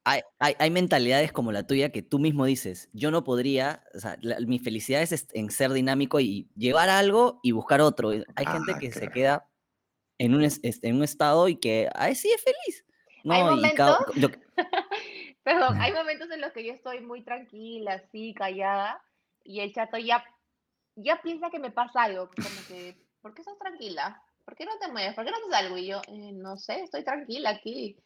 [0.03, 4.17] hay, hay, mentalidades como la tuya que tú mismo dices, yo no podría, o sea,
[4.45, 8.09] mi felicidad es en ser dinámico y llevar algo y buscar otro.
[8.09, 9.47] Hay gente ah, que se queda
[10.17, 12.85] en un, en un estado y que ahí sí es feliz
[13.31, 13.97] hay momentos,
[15.43, 19.01] perdón, hay momentos en los que yo estoy muy tranquila, así, callada,
[19.43, 20.23] y el chato ya,
[20.95, 24.21] ya piensa que me pasa algo, como que, ¿por qué estás tranquila?
[24.45, 25.15] ¿Por qué no te mueves?
[25.15, 25.77] ¿Por qué no haces algo?
[25.77, 27.97] Y yo, eh, no sé, estoy tranquila aquí.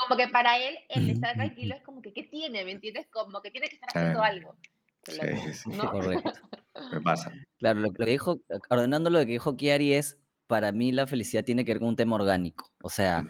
[0.00, 2.64] Como que para él, el estar tranquilo es como que, ¿qué tiene?
[2.64, 3.06] ¿Me entiendes?
[3.10, 4.56] Como que tiene que estar haciendo algo.
[5.04, 6.32] Sí, sí, correcto.
[6.92, 7.32] Me pasa.
[7.58, 11.64] Claro, lo que dijo, ordenando lo que dijo Kiari es, para mí la felicidad tiene
[11.64, 12.72] que ver con un tema orgánico.
[12.82, 13.26] O sea,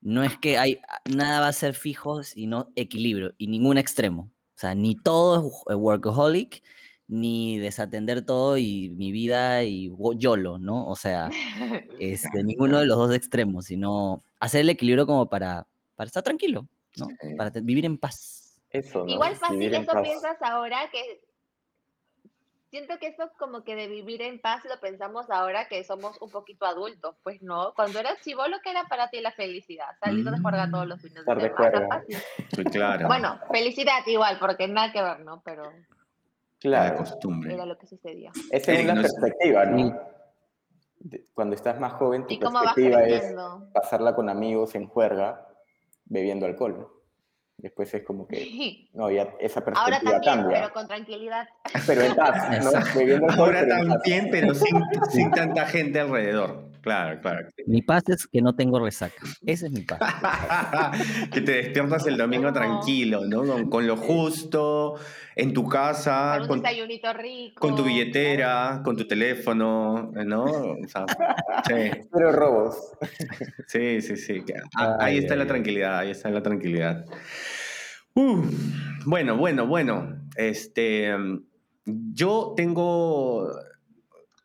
[0.00, 0.80] no es que hay,
[1.14, 4.30] nada va a ser fijo, sino equilibrio y ningún extremo.
[4.56, 6.62] O sea, ni todo es workaholic,
[7.08, 10.86] ni desatender todo y mi vida y YOLO, ¿no?
[10.86, 11.28] O sea,
[11.98, 15.66] es de ninguno de los dos extremos, sino hacer el equilibrio como para,
[16.00, 17.08] para estar tranquilo, ¿no?
[17.36, 18.58] Para vivir en paz.
[18.70, 21.20] Eso, Igual fácil, eso piensas ahora que
[22.70, 26.30] siento que eso como que de vivir en paz lo pensamos ahora que somos un
[26.30, 30.24] poquito adultos, pues no, cuando eras chivo lo que era para ti la felicidad, salir
[30.24, 32.02] de jugar todos los fines de semana.
[32.48, 33.06] Sí, claro.
[33.06, 35.42] Bueno, felicidad igual, porque nada que ver, ¿no?
[35.44, 35.64] Pero
[36.60, 36.96] claro.
[36.96, 37.52] costumbre.
[37.52, 38.32] Era lo que sucedía.
[38.50, 40.00] Esa es una perspectiva, ¿no?
[41.34, 43.34] Cuando estás más joven, tu perspectiva es
[43.74, 45.46] pasarla con amigos en juerga,
[46.10, 46.88] bebiendo alcohol.
[47.56, 50.60] Después es como que, no, ya esa perspectiva Ahora también, cambia.
[50.60, 51.46] pero con tranquilidad.
[51.86, 53.28] Pero en paz, ¿no?
[53.42, 56.69] Ahora también, pero sin, sin, tanta gente alrededor.
[56.80, 57.48] Claro, claro.
[57.66, 59.22] Mi paz es que no tengo resaca.
[59.44, 60.00] Ese es mi paz.
[61.32, 63.68] que te despiertas el domingo tranquilo, ¿no?
[63.68, 64.94] Con, lo justo,
[65.36, 66.38] en tu casa.
[66.40, 67.60] Con un desayunito rico.
[67.60, 70.44] Con tu billetera, con tu teléfono, ¿no?
[70.44, 71.04] O sea,
[71.66, 71.90] sí.
[72.12, 72.76] Pero robos.
[73.66, 74.42] Sí, sí, sí.
[74.98, 77.04] Ahí está la tranquilidad, ahí está la tranquilidad.
[78.14, 78.42] Uh,
[79.04, 80.16] bueno, bueno, bueno.
[80.36, 81.14] Este,
[81.84, 83.50] yo tengo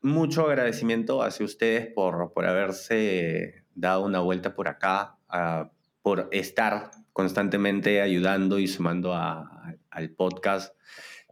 [0.06, 5.18] mucho agradecimiento hacia ustedes por, por haberse dado una vuelta por acá,
[6.04, 10.76] por estar constantemente ayudando y sumando al podcast.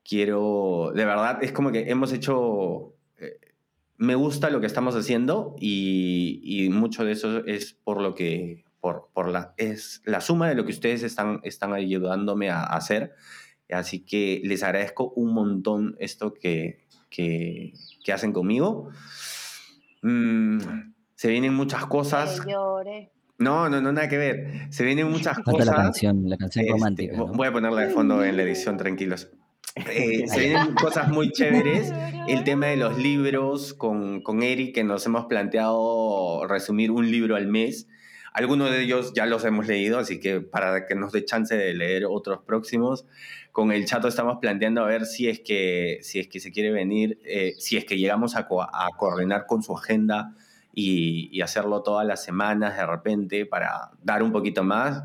[0.04, 3.40] Quiero, de verdad, es como que hemos hecho, eh,
[3.98, 8.66] me gusta lo que estamos haciendo y, y, mucho de eso es por lo que,
[8.82, 13.14] por, por, la, es la suma de lo que ustedes están, están ayudándome a, hacer.
[13.70, 16.83] Así que les agradezco un montón esto que,
[17.14, 17.74] que,
[18.04, 18.90] que hacen conmigo.
[20.02, 20.60] Mm,
[21.16, 22.42] se vienen muchas cosas.
[23.38, 24.68] No, no, no, nada que ver.
[24.70, 25.68] Se vienen muchas cosas.
[25.68, 27.22] La canción, la canción este, romántica.
[27.22, 29.30] Voy a ponerla de fondo en la edición, tranquilos.
[29.76, 31.94] Eh, se vienen cosas muy chéveres.
[32.28, 37.36] El tema de los libros con, con Eric, que nos hemos planteado resumir un libro
[37.36, 37.88] al mes.
[38.34, 41.74] Algunos de ellos ya los hemos leído, así que para que nos dé chance de
[41.76, 43.06] leer otros próximos,
[43.52, 46.72] con el chato estamos planteando a ver si es que, si es que se quiere
[46.72, 48.48] venir, eh, si es que llegamos a,
[48.98, 50.34] coordinar con su agenda
[50.74, 55.04] y, hacerlo todas las semanas de repente para dar un poquito más.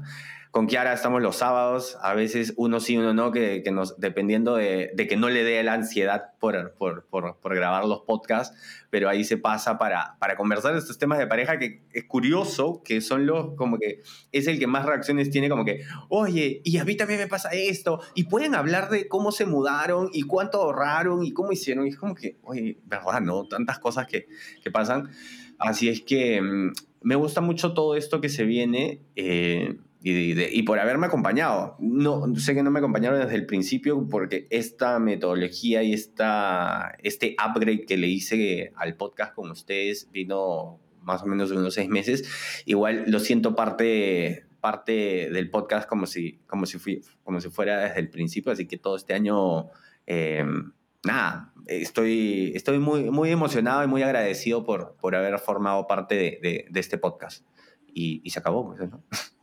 [0.50, 4.92] Con Kiara estamos los sábados, a veces uno sí, uno no, que, nos, dependiendo de,
[5.08, 8.56] que no le dé la ansiedad por, por, grabar los podcasts,
[8.88, 13.02] pero ahí se pasa para, para conversar estos temas de pareja que es curioso, que
[13.02, 16.84] son los, como que es el que más reacciones tiene, como que, oye, y a
[16.84, 21.24] mí también me pasa esto, y pueden hablar de cómo se mudaron, y cuánto ahorraron,
[21.24, 23.46] y cómo hicieron, y es como que, oye, verdad, ¿no?
[23.46, 24.26] Tantas cosas que,
[24.62, 25.11] que pasan.
[25.58, 29.00] Así es que mm, me gusta mucho todo esto que se viene.
[29.16, 31.76] Eh, y, por haberme acompañado.
[31.80, 37.37] No, sé que no me acompañaron desde el principio porque esta metodología y esta, este
[37.44, 41.88] upgrade que le hice al podcast con ustedes vino más o menos de unos seis
[41.88, 42.62] meses.
[42.64, 47.80] Igual lo siento parte, parte del podcast como si, como, si fui, como si fuera
[47.80, 49.70] desde el principio, así que todo este año...
[50.06, 50.44] Eh,
[51.04, 56.66] nada, estoy, estoy muy, muy emocionado y muy agradecido por, por haber formado parte de,
[56.70, 57.44] de, este podcast.
[57.92, 59.02] Y, y se acabó, pues, ¿no?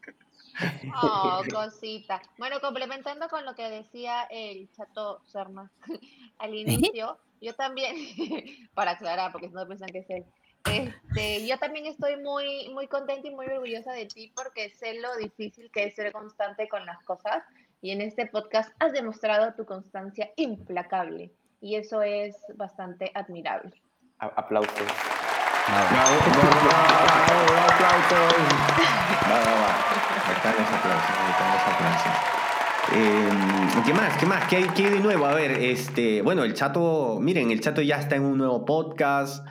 [1.01, 2.21] Oh, cosita.
[2.37, 5.69] Bueno, complementando con lo que decía el chato Sherman
[6.39, 7.95] al inicio, yo también,
[8.73, 10.25] para aclarar, porque no piensan que es él,
[10.65, 15.15] este, yo también estoy muy, muy contenta y muy orgullosa de ti porque sé lo
[15.17, 17.43] difícil que es ser constante con las cosas
[17.81, 23.79] y en este podcast has demostrado tu constancia implacable y eso es bastante admirable.
[24.17, 24.87] aplausos.
[25.67, 26.15] Bravo,
[27.69, 28.33] aplausos.
[29.23, 29.71] Va, va, va.
[30.31, 32.11] Están los aplausos, están los aplausos.
[32.93, 34.17] Eh, ¿Qué más?
[34.17, 34.47] ¿Qué más?
[34.47, 35.25] ¿Qué hay, ¿Qué hay de nuevo?
[35.25, 39.43] A ver, este, bueno, el chato, miren, el chato ya está en un nuevo podcast.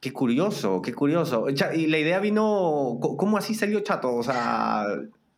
[0.00, 1.46] Qué curioso, qué curioso.
[1.48, 4.12] Y la idea vino, ¿cómo así salió chato?
[4.12, 4.84] O sea...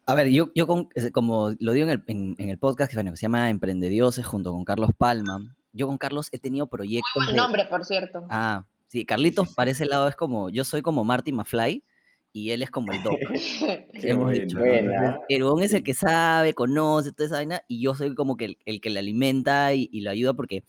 [0.07, 0.67] A ver, yo, yo
[1.13, 2.03] como lo digo en el,
[2.39, 6.39] en, el podcast que, se llama Emprendedioses junto con Carlos Palma, yo con Carlos he
[6.39, 7.13] tenido proyectos.
[7.17, 8.25] Muy buen nombre, por cierto.
[8.31, 11.83] Ah, Sí, Carlitos para ese lado es como, yo soy como Marty McFly
[12.31, 13.19] y él es como el Doc.
[13.95, 14.59] Hemos dicho.
[14.63, 18.81] El es el que sabe, conoce toda esa vaina y yo soy como que el,
[18.83, 20.63] que le alimenta y, lo ayuda porque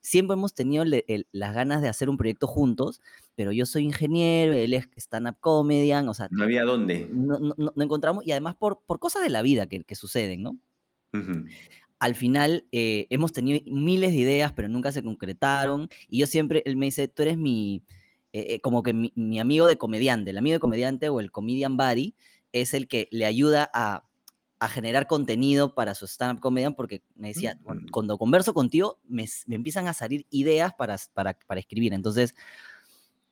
[0.00, 0.84] siempre hemos tenido
[1.30, 3.00] las ganas de hacer un proyecto juntos,
[3.36, 6.26] pero yo soy ingeniero, él es stand-up comedian, o sea...
[6.32, 7.08] No había dónde.
[7.12, 10.58] No, no, encontramos, y además por, por cosas de la vida que, que suceden, ¿no?
[11.98, 15.88] Al final eh, hemos tenido miles de ideas, pero nunca se concretaron.
[16.08, 17.82] Y yo siempre, él me dice, tú eres mi,
[18.32, 20.30] eh, eh, como que mi, amigo de comediante.
[20.30, 22.14] El amigo de comediante o el comedian buddy
[22.52, 24.04] es el que le ayuda a,
[24.70, 27.90] generar contenido para su stand-up comedian, porque me decía, mm.
[27.92, 31.94] cuando converso contigo, me, me, empiezan a salir ideas para, para, para escribir.
[31.94, 32.34] Entonces,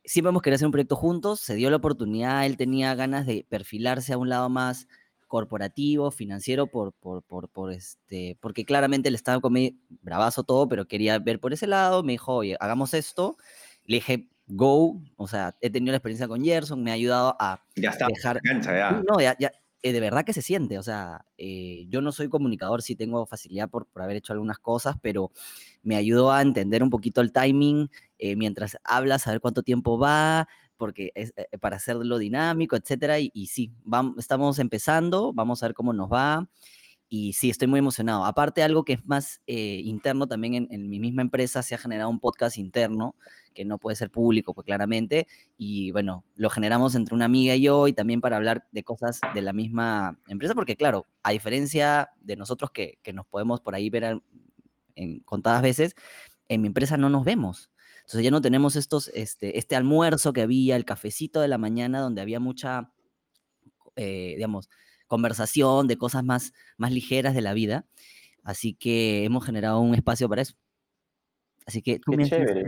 [0.05, 3.45] siempre hemos querido hacer un proyecto juntos, se dio la oportunidad, él tenía ganas de
[3.49, 4.87] perfilarse a un lado más
[5.27, 10.87] corporativo, financiero, por, por, por, por este, porque claramente le estaba conmigo, bravazo todo, pero
[10.87, 13.37] quería ver por ese lado, me dijo, oye, hagamos esto,
[13.85, 17.63] le dije, go, o sea, he tenido la experiencia con Gerson, me ha ayudado a
[17.75, 18.41] ya está, dejar...
[18.43, 19.03] ya.
[19.09, 19.53] No, ya, ya
[19.87, 23.25] eh, de verdad que se siente, o sea, eh, yo no soy comunicador, sí tengo
[23.27, 25.31] facilidad por, por, haber hecho algunas cosas, pero
[25.85, 30.49] me ayudó a entender un poquito el timing, eh, mientras hablas, saber cuánto tiempo va,
[30.77, 33.19] porque es eh, para hacerlo dinámico, etcétera.
[33.19, 36.49] Y, sí, vamos, estamos empezando, vamos a ver cómo nos va.
[37.09, 38.25] Y sí, estoy muy emocionado.
[38.25, 42.11] Aparte, algo que es más eh, interno, también en, mi misma empresa se ha generado
[42.11, 43.15] un podcast interno
[43.55, 45.29] que no puede ser público, pues claramente.
[45.57, 49.21] Y bueno, lo generamos entre una amiga y yo y también para hablar de cosas
[49.35, 53.75] de la misma empresa, porque claro, a diferencia de nosotros que, que nos podemos por
[53.75, 54.21] ahí ver
[54.97, 55.95] en contadas veces,
[56.49, 57.71] en mi empresa no nos vemos.
[58.07, 61.99] Entonces ya no tenemos estos, este, este almuerzo que había, el cafecito de la mañana,
[61.99, 62.93] donde había mucha,
[63.97, 64.71] eh, digamos,
[65.09, 67.85] conversación de cosas más, más ligeras de la vida.
[68.45, 70.55] Así que hemos generado un espacio para eso.
[71.69, 72.63] Así que tú Qué me chévere.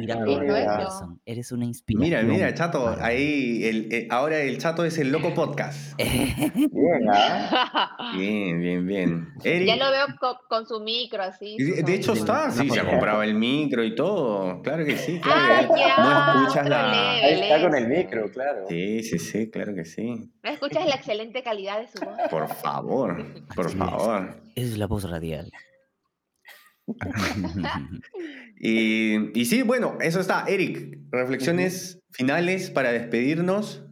[1.24, 2.00] Eres una inspiración.
[2.02, 5.96] Mira, mira, Chato, para ahí, el, ahora el Chato es el loco podcast.
[5.98, 8.12] Bien, ¿ah?
[8.16, 9.28] Bien, bien, bien.
[9.44, 11.56] Ya lo veo co- con, su micro así.
[11.58, 14.62] de- de hecho está, sí, se ha comprado el micro y todo.
[14.62, 15.96] Claro que sí, claro Ay, que ya,
[16.34, 17.12] No escuchas la...
[17.12, 18.64] Ahí está con el micro, claro.
[18.68, 20.28] Sí, sí, sí, claro que sí.
[20.42, 22.16] ¿No escuchas la excelente calidad de su voz?
[22.30, 23.78] Por favor, por Así es.
[23.78, 24.36] favor.
[24.56, 25.52] Es la voz radial.
[28.60, 30.44] Y, y sí, bueno, eso está.
[30.48, 33.84] Eric, reflexiones finales para despedirnos.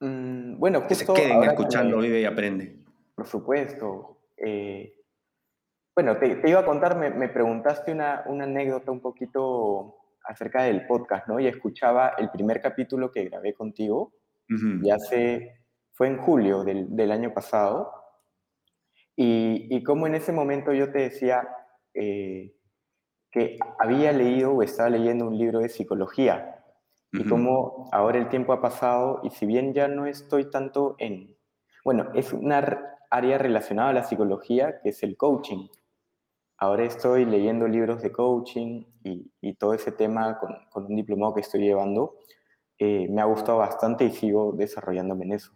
[0.00, 2.84] Mm, bueno, Que se queden escuchando, me- vive y aprende.
[3.14, 4.20] Por supuesto.
[4.36, 4.94] eh,
[5.96, 10.62] bueno, te, te iba a contar, me, me preguntaste una, una anécdota un poquito acerca
[10.64, 11.40] del podcast, ¿no?
[11.40, 14.12] Y escuchaba el primer capítulo que grabé contigo,
[14.50, 14.80] Ujú.
[14.84, 15.62] ya hace,
[15.94, 17.90] fue en julio del, del año pasado,
[19.16, 21.48] y, y como en ese momento yo te decía
[21.94, 22.54] eh,
[23.30, 26.64] que había leído o estaba leyendo un libro de psicología,
[27.12, 27.28] y Ujú.
[27.30, 31.36] como ahora el tiempo ha pasado y si bien ya no estoy tanto en,
[31.84, 32.60] bueno, es una
[33.10, 35.68] área relacionada a la psicología que es el coaching.
[36.58, 41.34] Ahora estoy leyendo libros de coaching y, y todo ese tema con, con un diplomado
[41.34, 42.16] que estoy llevando.
[42.78, 45.52] eh, me ha gustado bastante y sigo desarrollándome en eso.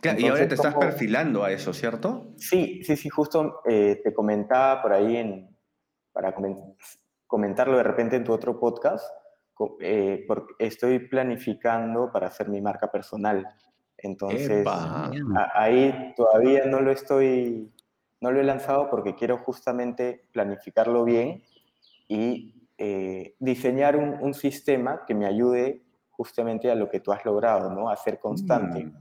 [0.00, 2.34] Claro, y ahora te Entonces, estás ¿cómo- perfilando a eso, ¿cierto?
[2.36, 5.49] Sí, sí, sí, justo eh, te comentaba por ahí en,
[6.20, 6.74] para comen-
[7.26, 9.04] comentarlo de repente en tu otro podcast,
[9.80, 13.46] eh, porque estoy planificando para hacer mi marca personal.
[13.96, 14.64] Entonces,
[15.36, 17.72] a- ahí todavía no lo estoy,
[18.20, 21.42] no lo he lanzado porque quiero justamente planificarlo bien
[22.08, 27.24] y eh, diseñar un, un sistema que me ayude justamente a lo que tú has
[27.24, 27.88] logrado, ¿no?
[27.90, 28.84] A ser constante.
[28.86, 28.92] Mm,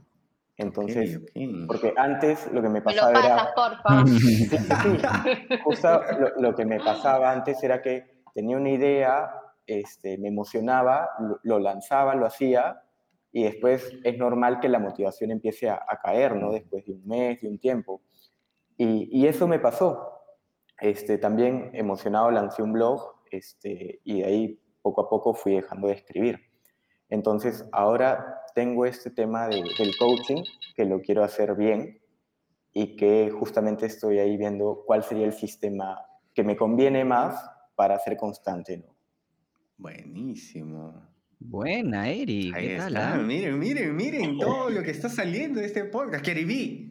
[0.60, 1.22] Entonces,
[1.67, 3.54] porque antes lo que me Me lo pasaba pasas, era...
[3.56, 4.06] porfa.
[4.08, 5.58] Sí, sí, sí.
[5.63, 9.32] Justo lo, lo que me pasaba antes era que tenía una idea,
[9.65, 12.82] este, me emocionaba, lo, lo lanzaba, lo hacía,
[13.32, 16.52] y después es normal que la motivación empiece a, a caer, ¿no?
[16.52, 18.02] Después de un mes, de un tiempo.
[18.76, 20.13] Y, y eso me pasó.
[20.82, 25.88] Este, también emocionado lancé un blog, este, y de ahí poco a poco fui dejando
[25.88, 26.48] de escribir.
[27.10, 30.43] Entonces, ahora tengo este tema de- del coaching,
[30.76, 32.00] que lo quiero hacer bien,
[32.74, 36.00] y que justamente estoy ahí viendo cuál sería el sistema
[36.34, 37.43] que me conviene más
[37.76, 38.95] para ser constante, ¿no?
[39.78, 41.08] Buenísimo.
[41.39, 42.54] Buena, Eric.
[42.56, 42.88] Ahí ¿Qué tal?
[42.95, 43.13] está.
[43.13, 43.17] ah?
[43.17, 46.24] Miren, miren, miren todo lo que está saliendo de este podcast.
[46.24, 46.88] Keribí.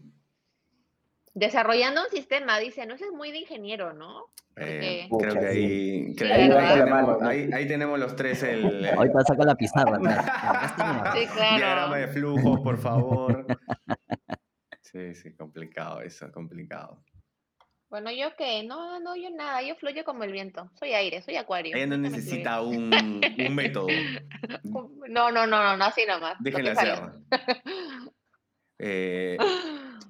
[1.39, 4.25] Desarrollando un sistema, dice, no eso es muy de ingeniero, ¿no?
[4.57, 7.29] Eh, creo que ahí, ahí, tenemos, ¿no?
[7.29, 9.99] ahí- los tres el eh, Ahorita saca la pizarra.
[11.15, 12.13] mi Sí, diagrama de claro.
[12.13, 13.47] flujo, por favor.
[14.81, 17.05] Sí, sí, complicado eso, complicado.
[17.91, 20.71] Bueno, yo qué, no, no, yo nada, yo fluyo como el viento.
[20.79, 21.77] Soy aire, soy acuario.
[21.77, 23.89] Ella no necesita un, un método.
[25.09, 26.37] No, no, no, no, no, así nomás.
[26.41, 26.99] Déjenla hacer.
[28.79, 29.37] Eh,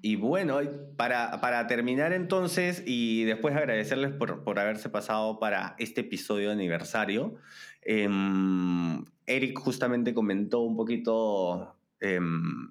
[0.00, 0.60] y bueno,
[0.96, 6.54] para, para terminar entonces y después agradecerles por, por haberse pasado para este episodio de
[6.54, 7.36] aniversario,
[7.82, 12.70] em, Eric justamente comentó un poquito em,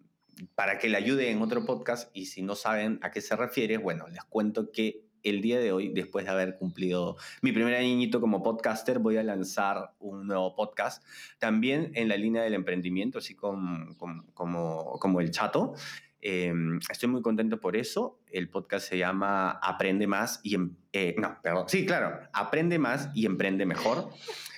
[0.55, 3.77] para que le ayude en otro podcast y si no saben a qué se refiere,
[3.77, 8.21] bueno, les cuento que el día de hoy, después de haber cumplido mi primer añito
[8.21, 11.03] como podcaster, voy a lanzar un nuevo podcast,
[11.39, 15.73] también en la línea del emprendimiento, así como, como, como, como el chato.
[16.21, 16.53] Eh,
[16.89, 18.19] estoy muy contento por eso.
[18.31, 20.55] El podcast se llama Aprende más y...
[20.55, 21.65] em- eh, no, perdón.
[21.67, 22.19] Sí, claro.
[22.33, 24.09] Aprende más y emprende mejor.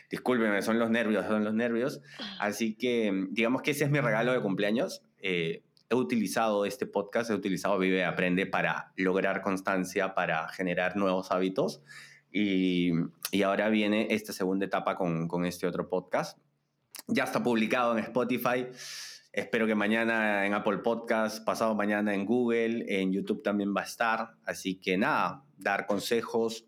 [0.10, 2.02] Discúlpenme, son los nervios, son los nervios.
[2.40, 5.04] Así que digamos que ese es mi regalo de cumpleaños.
[5.20, 11.32] Eh, he utilizado este podcast, he utilizado Vive Aprende para lograr constancia, para generar nuevos
[11.32, 11.84] hábitos.
[12.32, 12.92] Y,
[13.32, 16.38] y ahora viene esta segunda etapa con, con este otro podcast.
[17.08, 18.68] Ya está publicado en Spotify.
[19.32, 23.84] Espero que mañana en Apple Podcast, pasado mañana en Google, en YouTube también va a
[23.86, 24.32] estar.
[24.44, 26.66] Así que nada, dar consejos,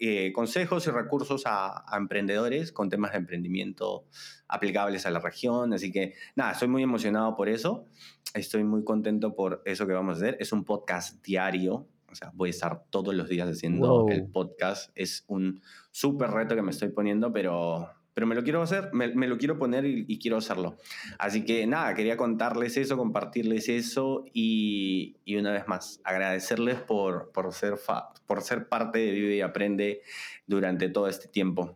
[0.00, 4.06] eh, consejos y recursos a, a emprendedores con temas de emprendimiento
[4.48, 5.74] aplicables a la región.
[5.74, 7.84] Así que nada, estoy muy emocionado por eso.
[8.32, 10.36] Estoy muy contento por eso que vamos a hacer.
[10.40, 11.86] Es un podcast diario.
[12.10, 14.08] O sea, voy a estar todos los días haciendo Wow.
[14.08, 14.90] el podcast.
[14.94, 15.60] Es un
[15.90, 19.36] súper reto que me estoy poniendo, pero, pero me lo quiero hacer, me, me lo
[19.36, 20.76] quiero poner y, y quiero hacerlo.
[21.18, 27.32] Así que nada, quería contarles eso, compartirles eso y, y una vez más, agradecerles por,
[27.32, 30.02] por, ser fa- por ser parte de Vive y Aprende
[30.46, 31.74] durante todo este tiempo.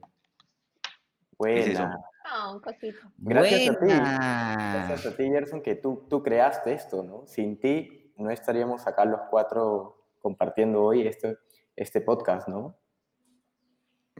[1.36, 1.60] Buena.
[1.60, 1.88] Es eso.
[2.52, 2.98] Un cosito.
[3.16, 3.86] Gracias a ti.
[3.86, 4.84] Buena.
[4.88, 7.26] Gracias a ti, Gerson, que tú, tú creaste esto, ¿no?
[7.26, 11.38] Sin ti no estaríamos acá los cuatro compartiendo hoy este,
[11.74, 12.76] este podcast, ¿no?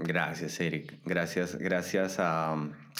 [0.05, 1.01] Gracias, Eric.
[1.05, 2.57] Gracias, gracias a...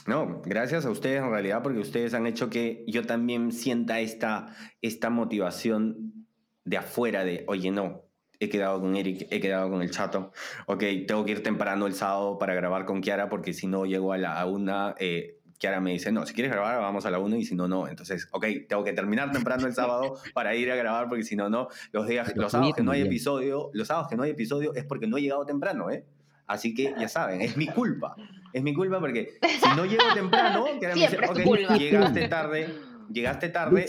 [0.07, 4.55] No, gracias a ustedes en realidad porque ustedes han hecho que yo también sienta esta,
[4.81, 6.27] esta motivación
[6.65, 8.03] de afuera de, oye, no,
[8.41, 10.33] he quedado con Eric, he quedado con el chato,
[10.67, 14.13] ok, tengo que ir temprano el sábado para grabar con Kiara porque si no llego
[14.13, 17.37] a la una, eh, Kiara me dice, no, si quieres grabar vamos a la una
[17.37, 17.89] y si no, no.
[17.89, 21.51] Entonces, ok, tengo que terminar temprano el sábado para ir a grabar porque si no,
[21.51, 21.69] no.
[21.93, 24.85] Los, días, los sábados que no hay episodio, los sábados que no hay episodio es
[24.85, 26.05] porque no he llegado temprano, ¿eh?
[26.49, 28.17] Así que ya saben, es mi culpa.
[28.53, 32.75] Es mi culpa porque si no llego temprano, Kiara me dice, ok, llegaste tarde,
[33.13, 33.87] llegaste tarde,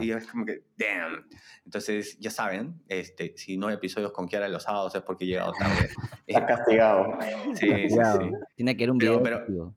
[0.00, 1.24] y es como que, damn.
[1.64, 5.28] Entonces, ya saben, este, si no hay episodios con Kiara los sábados es porque he
[5.28, 5.88] llegado tarde.
[6.26, 7.18] Está castigado.
[7.54, 8.30] Sí, sí, sí.
[8.56, 9.22] Tiene que ir un video.
[9.22, 9.76] Pero,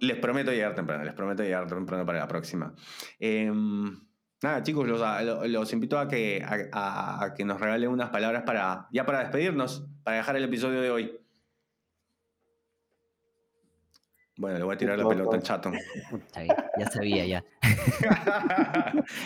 [0.00, 2.72] les prometo llegar temprano, les prometo llegar temprano para la próxima.
[3.18, 4.00] Em,
[4.42, 5.00] nada, chicos, los,
[5.48, 10.18] los, invito a que, a, que nos regalen unas palabras para, ya para despedirnos, para
[10.18, 11.23] dejar el episodio de hoy.
[14.36, 15.70] Bueno, le voy a tirar la pelota al chato.
[16.76, 17.44] Ya sabía, ya.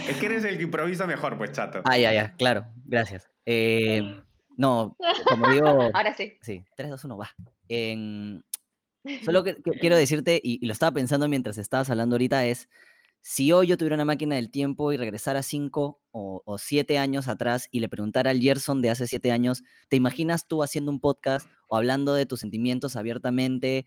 [0.06, 1.80] es que eres el que improvisa mejor, pues, chato.
[1.84, 2.66] Ah, ya, ya, claro.
[2.84, 3.30] Gracias.
[3.46, 4.20] Eh,
[4.58, 4.96] no,
[5.26, 5.66] como digo.
[5.94, 6.34] Ahora sí.
[6.42, 7.30] Sí, 3, 2, 1, va.
[9.24, 12.68] solo que, quiero decirte, y, lo estaba pensando mientras estabas hablando ahorita, es.
[13.20, 17.68] Si hoy yo tuviera una máquina del tiempo y regresara 5 o 7 años atrás
[17.70, 21.48] y le preguntara al Gerson de hace 7 años, ¿te imaginas tú haciendo un podcast
[21.66, 23.86] o hablando de tus sentimientos abiertamente,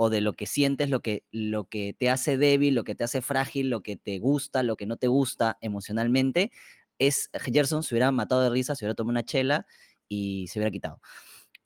[0.00, 3.02] o de lo que sientes, lo que, lo que te hace débil, lo que te
[3.02, 6.52] hace frágil, lo que te gusta, lo que no te gusta emocionalmente,
[7.00, 9.66] es Gerson se hubiera matado de risa, se hubiera tomado una chela
[10.08, 11.00] y se hubiera quitado.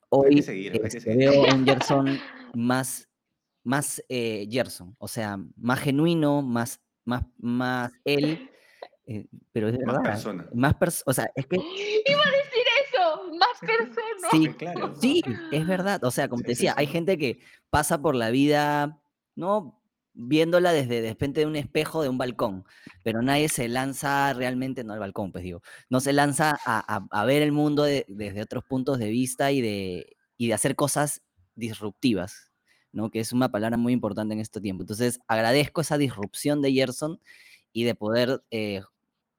[0.09, 2.19] Hoy este, veo un Gerson
[2.55, 3.07] más,
[3.63, 8.49] más eh, Gerson, o sea, más genuino, más, más, más él,
[9.05, 10.49] eh, pero es más persona.
[10.55, 11.57] Más persona, o sea, es que...
[12.07, 12.52] Iba a decir eso,
[14.21, 14.31] más.
[14.31, 14.95] Sí, claro.
[14.99, 17.39] Sí, es verdad, o sea, como te decía, hay gente que
[17.69, 19.01] pasa por la vida,
[19.35, 19.81] ¿no?
[20.13, 22.65] Viéndola desde de repente de un espejo de un balcón,
[23.03, 27.41] pero nadie se lanza realmente, no al balcón, pues digo, no se lanza a, ver
[27.41, 31.23] el mundo desde otros puntos de vista y de, y de hacer cosas
[31.55, 32.51] disruptivas,
[32.91, 33.09] ¿no?
[33.09, 34.83] Que es una palabra muy importante en este tiempo.
[34.83, 37.19] Entonces, agradezco esa disrupción de Gerson
[37.71, 38.81] y de poder eh,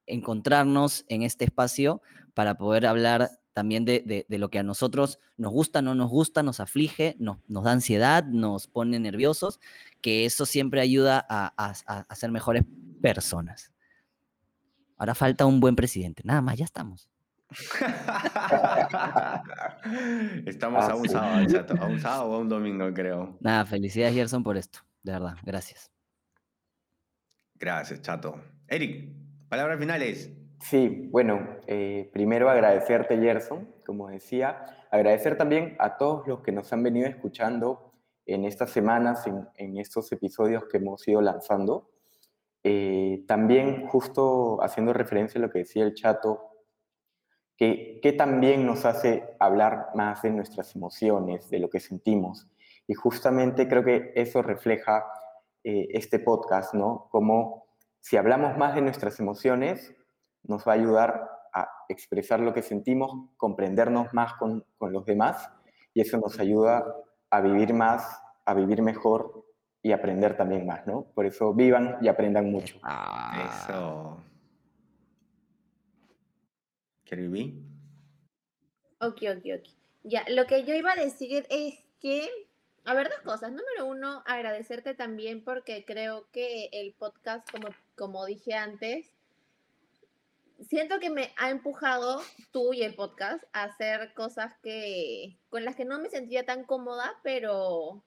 [0.05, 2.01] encontrarnos en este espacio
[2.33, 6.59] para poder hablar también de, lo que a nosotros nos gusta, no nos gusta, nos
[6.59, 9.61] aflige, nos, nos da ansiedad, nos pone nerviosos,
[10.01, 12.65] que eso siempre ayuda a, ser mejores
[13.01, 13.71] personas.
[14.97, 17.07] Ahora falta un buen presidente, nada más, ya estamos.
[20.45, 21.47] estamos a un sábado,
[21.79, 23.37] a un sábado o a un domingo, creo.
[23.39, 25.89] Nada, felicidades Gerson por esto, de verdad, gracias.
[27.57, 28.37] Gracias, chato.
[28.67, 29.13] Eric,
[29.47, 30.29] palabras finales.
[30.61, 36.71] Sí, bueno, eh, primero agradecerte, Gerson, como decía, agradecer también a todos los que nos
[36.73, 37.93] han venido escuchando
[38.25, 41.89] en estas semanas, en, estos episodios que hemos ido lanzando.
[42.63, 46.51] Eh, también, justo haciendo referencia a lo que decía el chato,
[47.57, 52.47] que, que, también nos hace hablar más de nuestras emociones, de lo que sentimos.
[52.87, 55.05] Y justamente creo que eso refleja
[55.67, 57.07] eh, este podcast, ¿no?
[57.09, 57.65] Como
[57.99, 59.95] si hablamos más de nuestras emociones,
[60.47, 65.49] nos va a ayudar a expresar lo que sentimos, comprendernos más con, con los demás
[65.93, 66.85] y eso nos ayuda
[67.29, 69.45] a vivir más, a vivir mejor
[69.81, 71.05] y aprender también más, ¿no?
[71.13, 72.77] Por eso vivan y aprendan mucho.
[72.83, 74.17] Ah, eso.
[77.05, 77.29] ¿Quieres
[78.99, 79.69] Ok, ok, ok.
[80.03, 82.27] Ya, lo que yo iba a decir es que,
[82.83, 83.51] a ver, dos cosas.
[83.51, 89.14] Número uno, agradecerte también porque creo que el podcast, como, como dije antes,
[90.61, 95.75] siento que me ha empujado tú y el podcast a hacer cosas que con las
[95.75, 98.03] que no me sentía tan cómoda, pero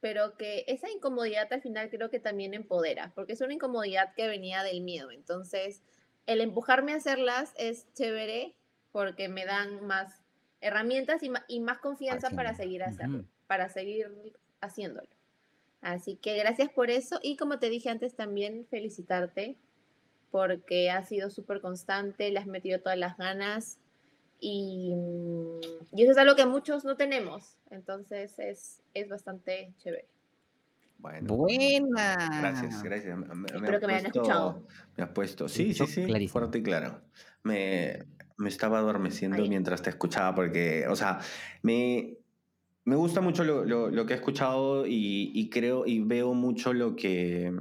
[0.00, 4.26] pero que esa incomodidad al final creo que también empodera, porque es una incomodidad que
[4.26, 5.12] venía del miedo.
[5.12, 5.80] Entonces,
[6.26, 8.56] el empujarme a hacerlas es chévere
[8.90, 10.20] porque me dan más
[10.60, 14.10] herramientas y, más confianza para seguir hacerlo, para seguir
[14.60, 15.08] haciéndolo.
[15.82, 19.56] Así que gracias por eso y como te dije antes también felicitarte
[20.32, 23.78] porque has sido súper constante, le has metido todas las ganas
[24.40, 25.60] y, mm,
[25.96, 27.56] y, eso es algo que muchos no tenemos.
[27.70, 30.08] Entonces es, es bastante chévere.
[30.98, 32.16] Bueno, Buena.
[32.40, 33.18] Gracias, gracias.
[33.18, 34.66] Me, Espero que me hayan escuchado.
[34.96, 37.02] Me has puesto, sí, sí, sí, fuerte y claro.
[37.42, 38.06] Me,
[38.38, 41.20] me estaba adormeciendo mientras te escuchaba porque, o sea,
[41.62, 42.16] me,
[42.84, 46.72] me gusta mucho lo, lo, lo que he escuchado y, y, creo y veo mucho
[46.72, 47.52] lo que...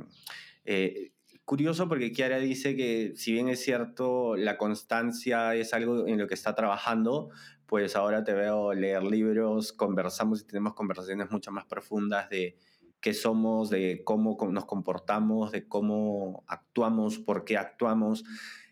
[0.64, 1.12] Eh,
[1.52, 6.26] curioso porque Kiara dice que si bien es cierto la constancia es algo en lo
[6.26, 7.30] que está trabajando,
[7.66, 12.56] pues ahora te veo leer libros, conversamos y tenemos conversaciones mucho más profundas de
[13.02, 18.24] qué somos, de cómo nos comportamos, de cómo actuamos, por qué actuamos.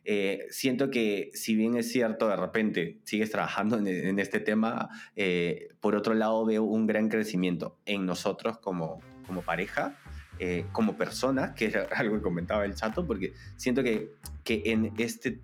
[0.05, 5.67] Eh, siento que si bien es cierto, de repente sigues trabajando en, este tema, eh,
[5.81, 9.97] por otro lado veo un gran crecimiento en nosotros como, como pareja,
[10.39, 14.11] eh, como personas, que era algo que comentaba el chato, porque siento que,
[14.43, 15.39] que en este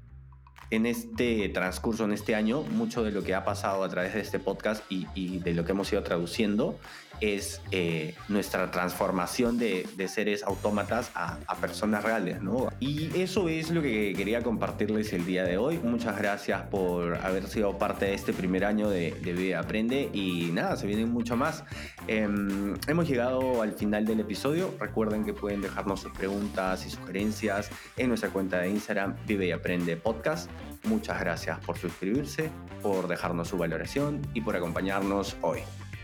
[0.71, 4.21] en este transcurso, en este año, mucho de lo que ha pasado a través de
[4.21, 6.79] este podcast y de lo que hemos ido traduciendo
[7.21, 12.67] es eh, nuestra transformación de, seres autómatas a, personas reales, ¿no?
[12.79, 15.79] Y eso es lo que quería compartirles el día de hoy.
[15.79, 20.51] Muchas gracias por haber sido parte de este primer año de, de Vive Aprende y
[20.51, 21.63] nada, se vienen mucho más.
[22.07, 24.73] Em, hemos llegado al final del episodio.
[24.79, 29.51] Recuerden que pueden dejarnos sus preguntas y sugerencias en nuestra cuenta de Instagram Vive y
[29.51, 30.49] Aprende Podcast.
[30.83, 32.51] Muchas gracias por suscribirse,
[32.81, 35.59] por dejarnos su valoración y por acompañarnos hoy.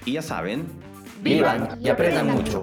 [0.05, 0.65] Y ya saben,
[1.21, 2.61] vivan y aprendan mucho.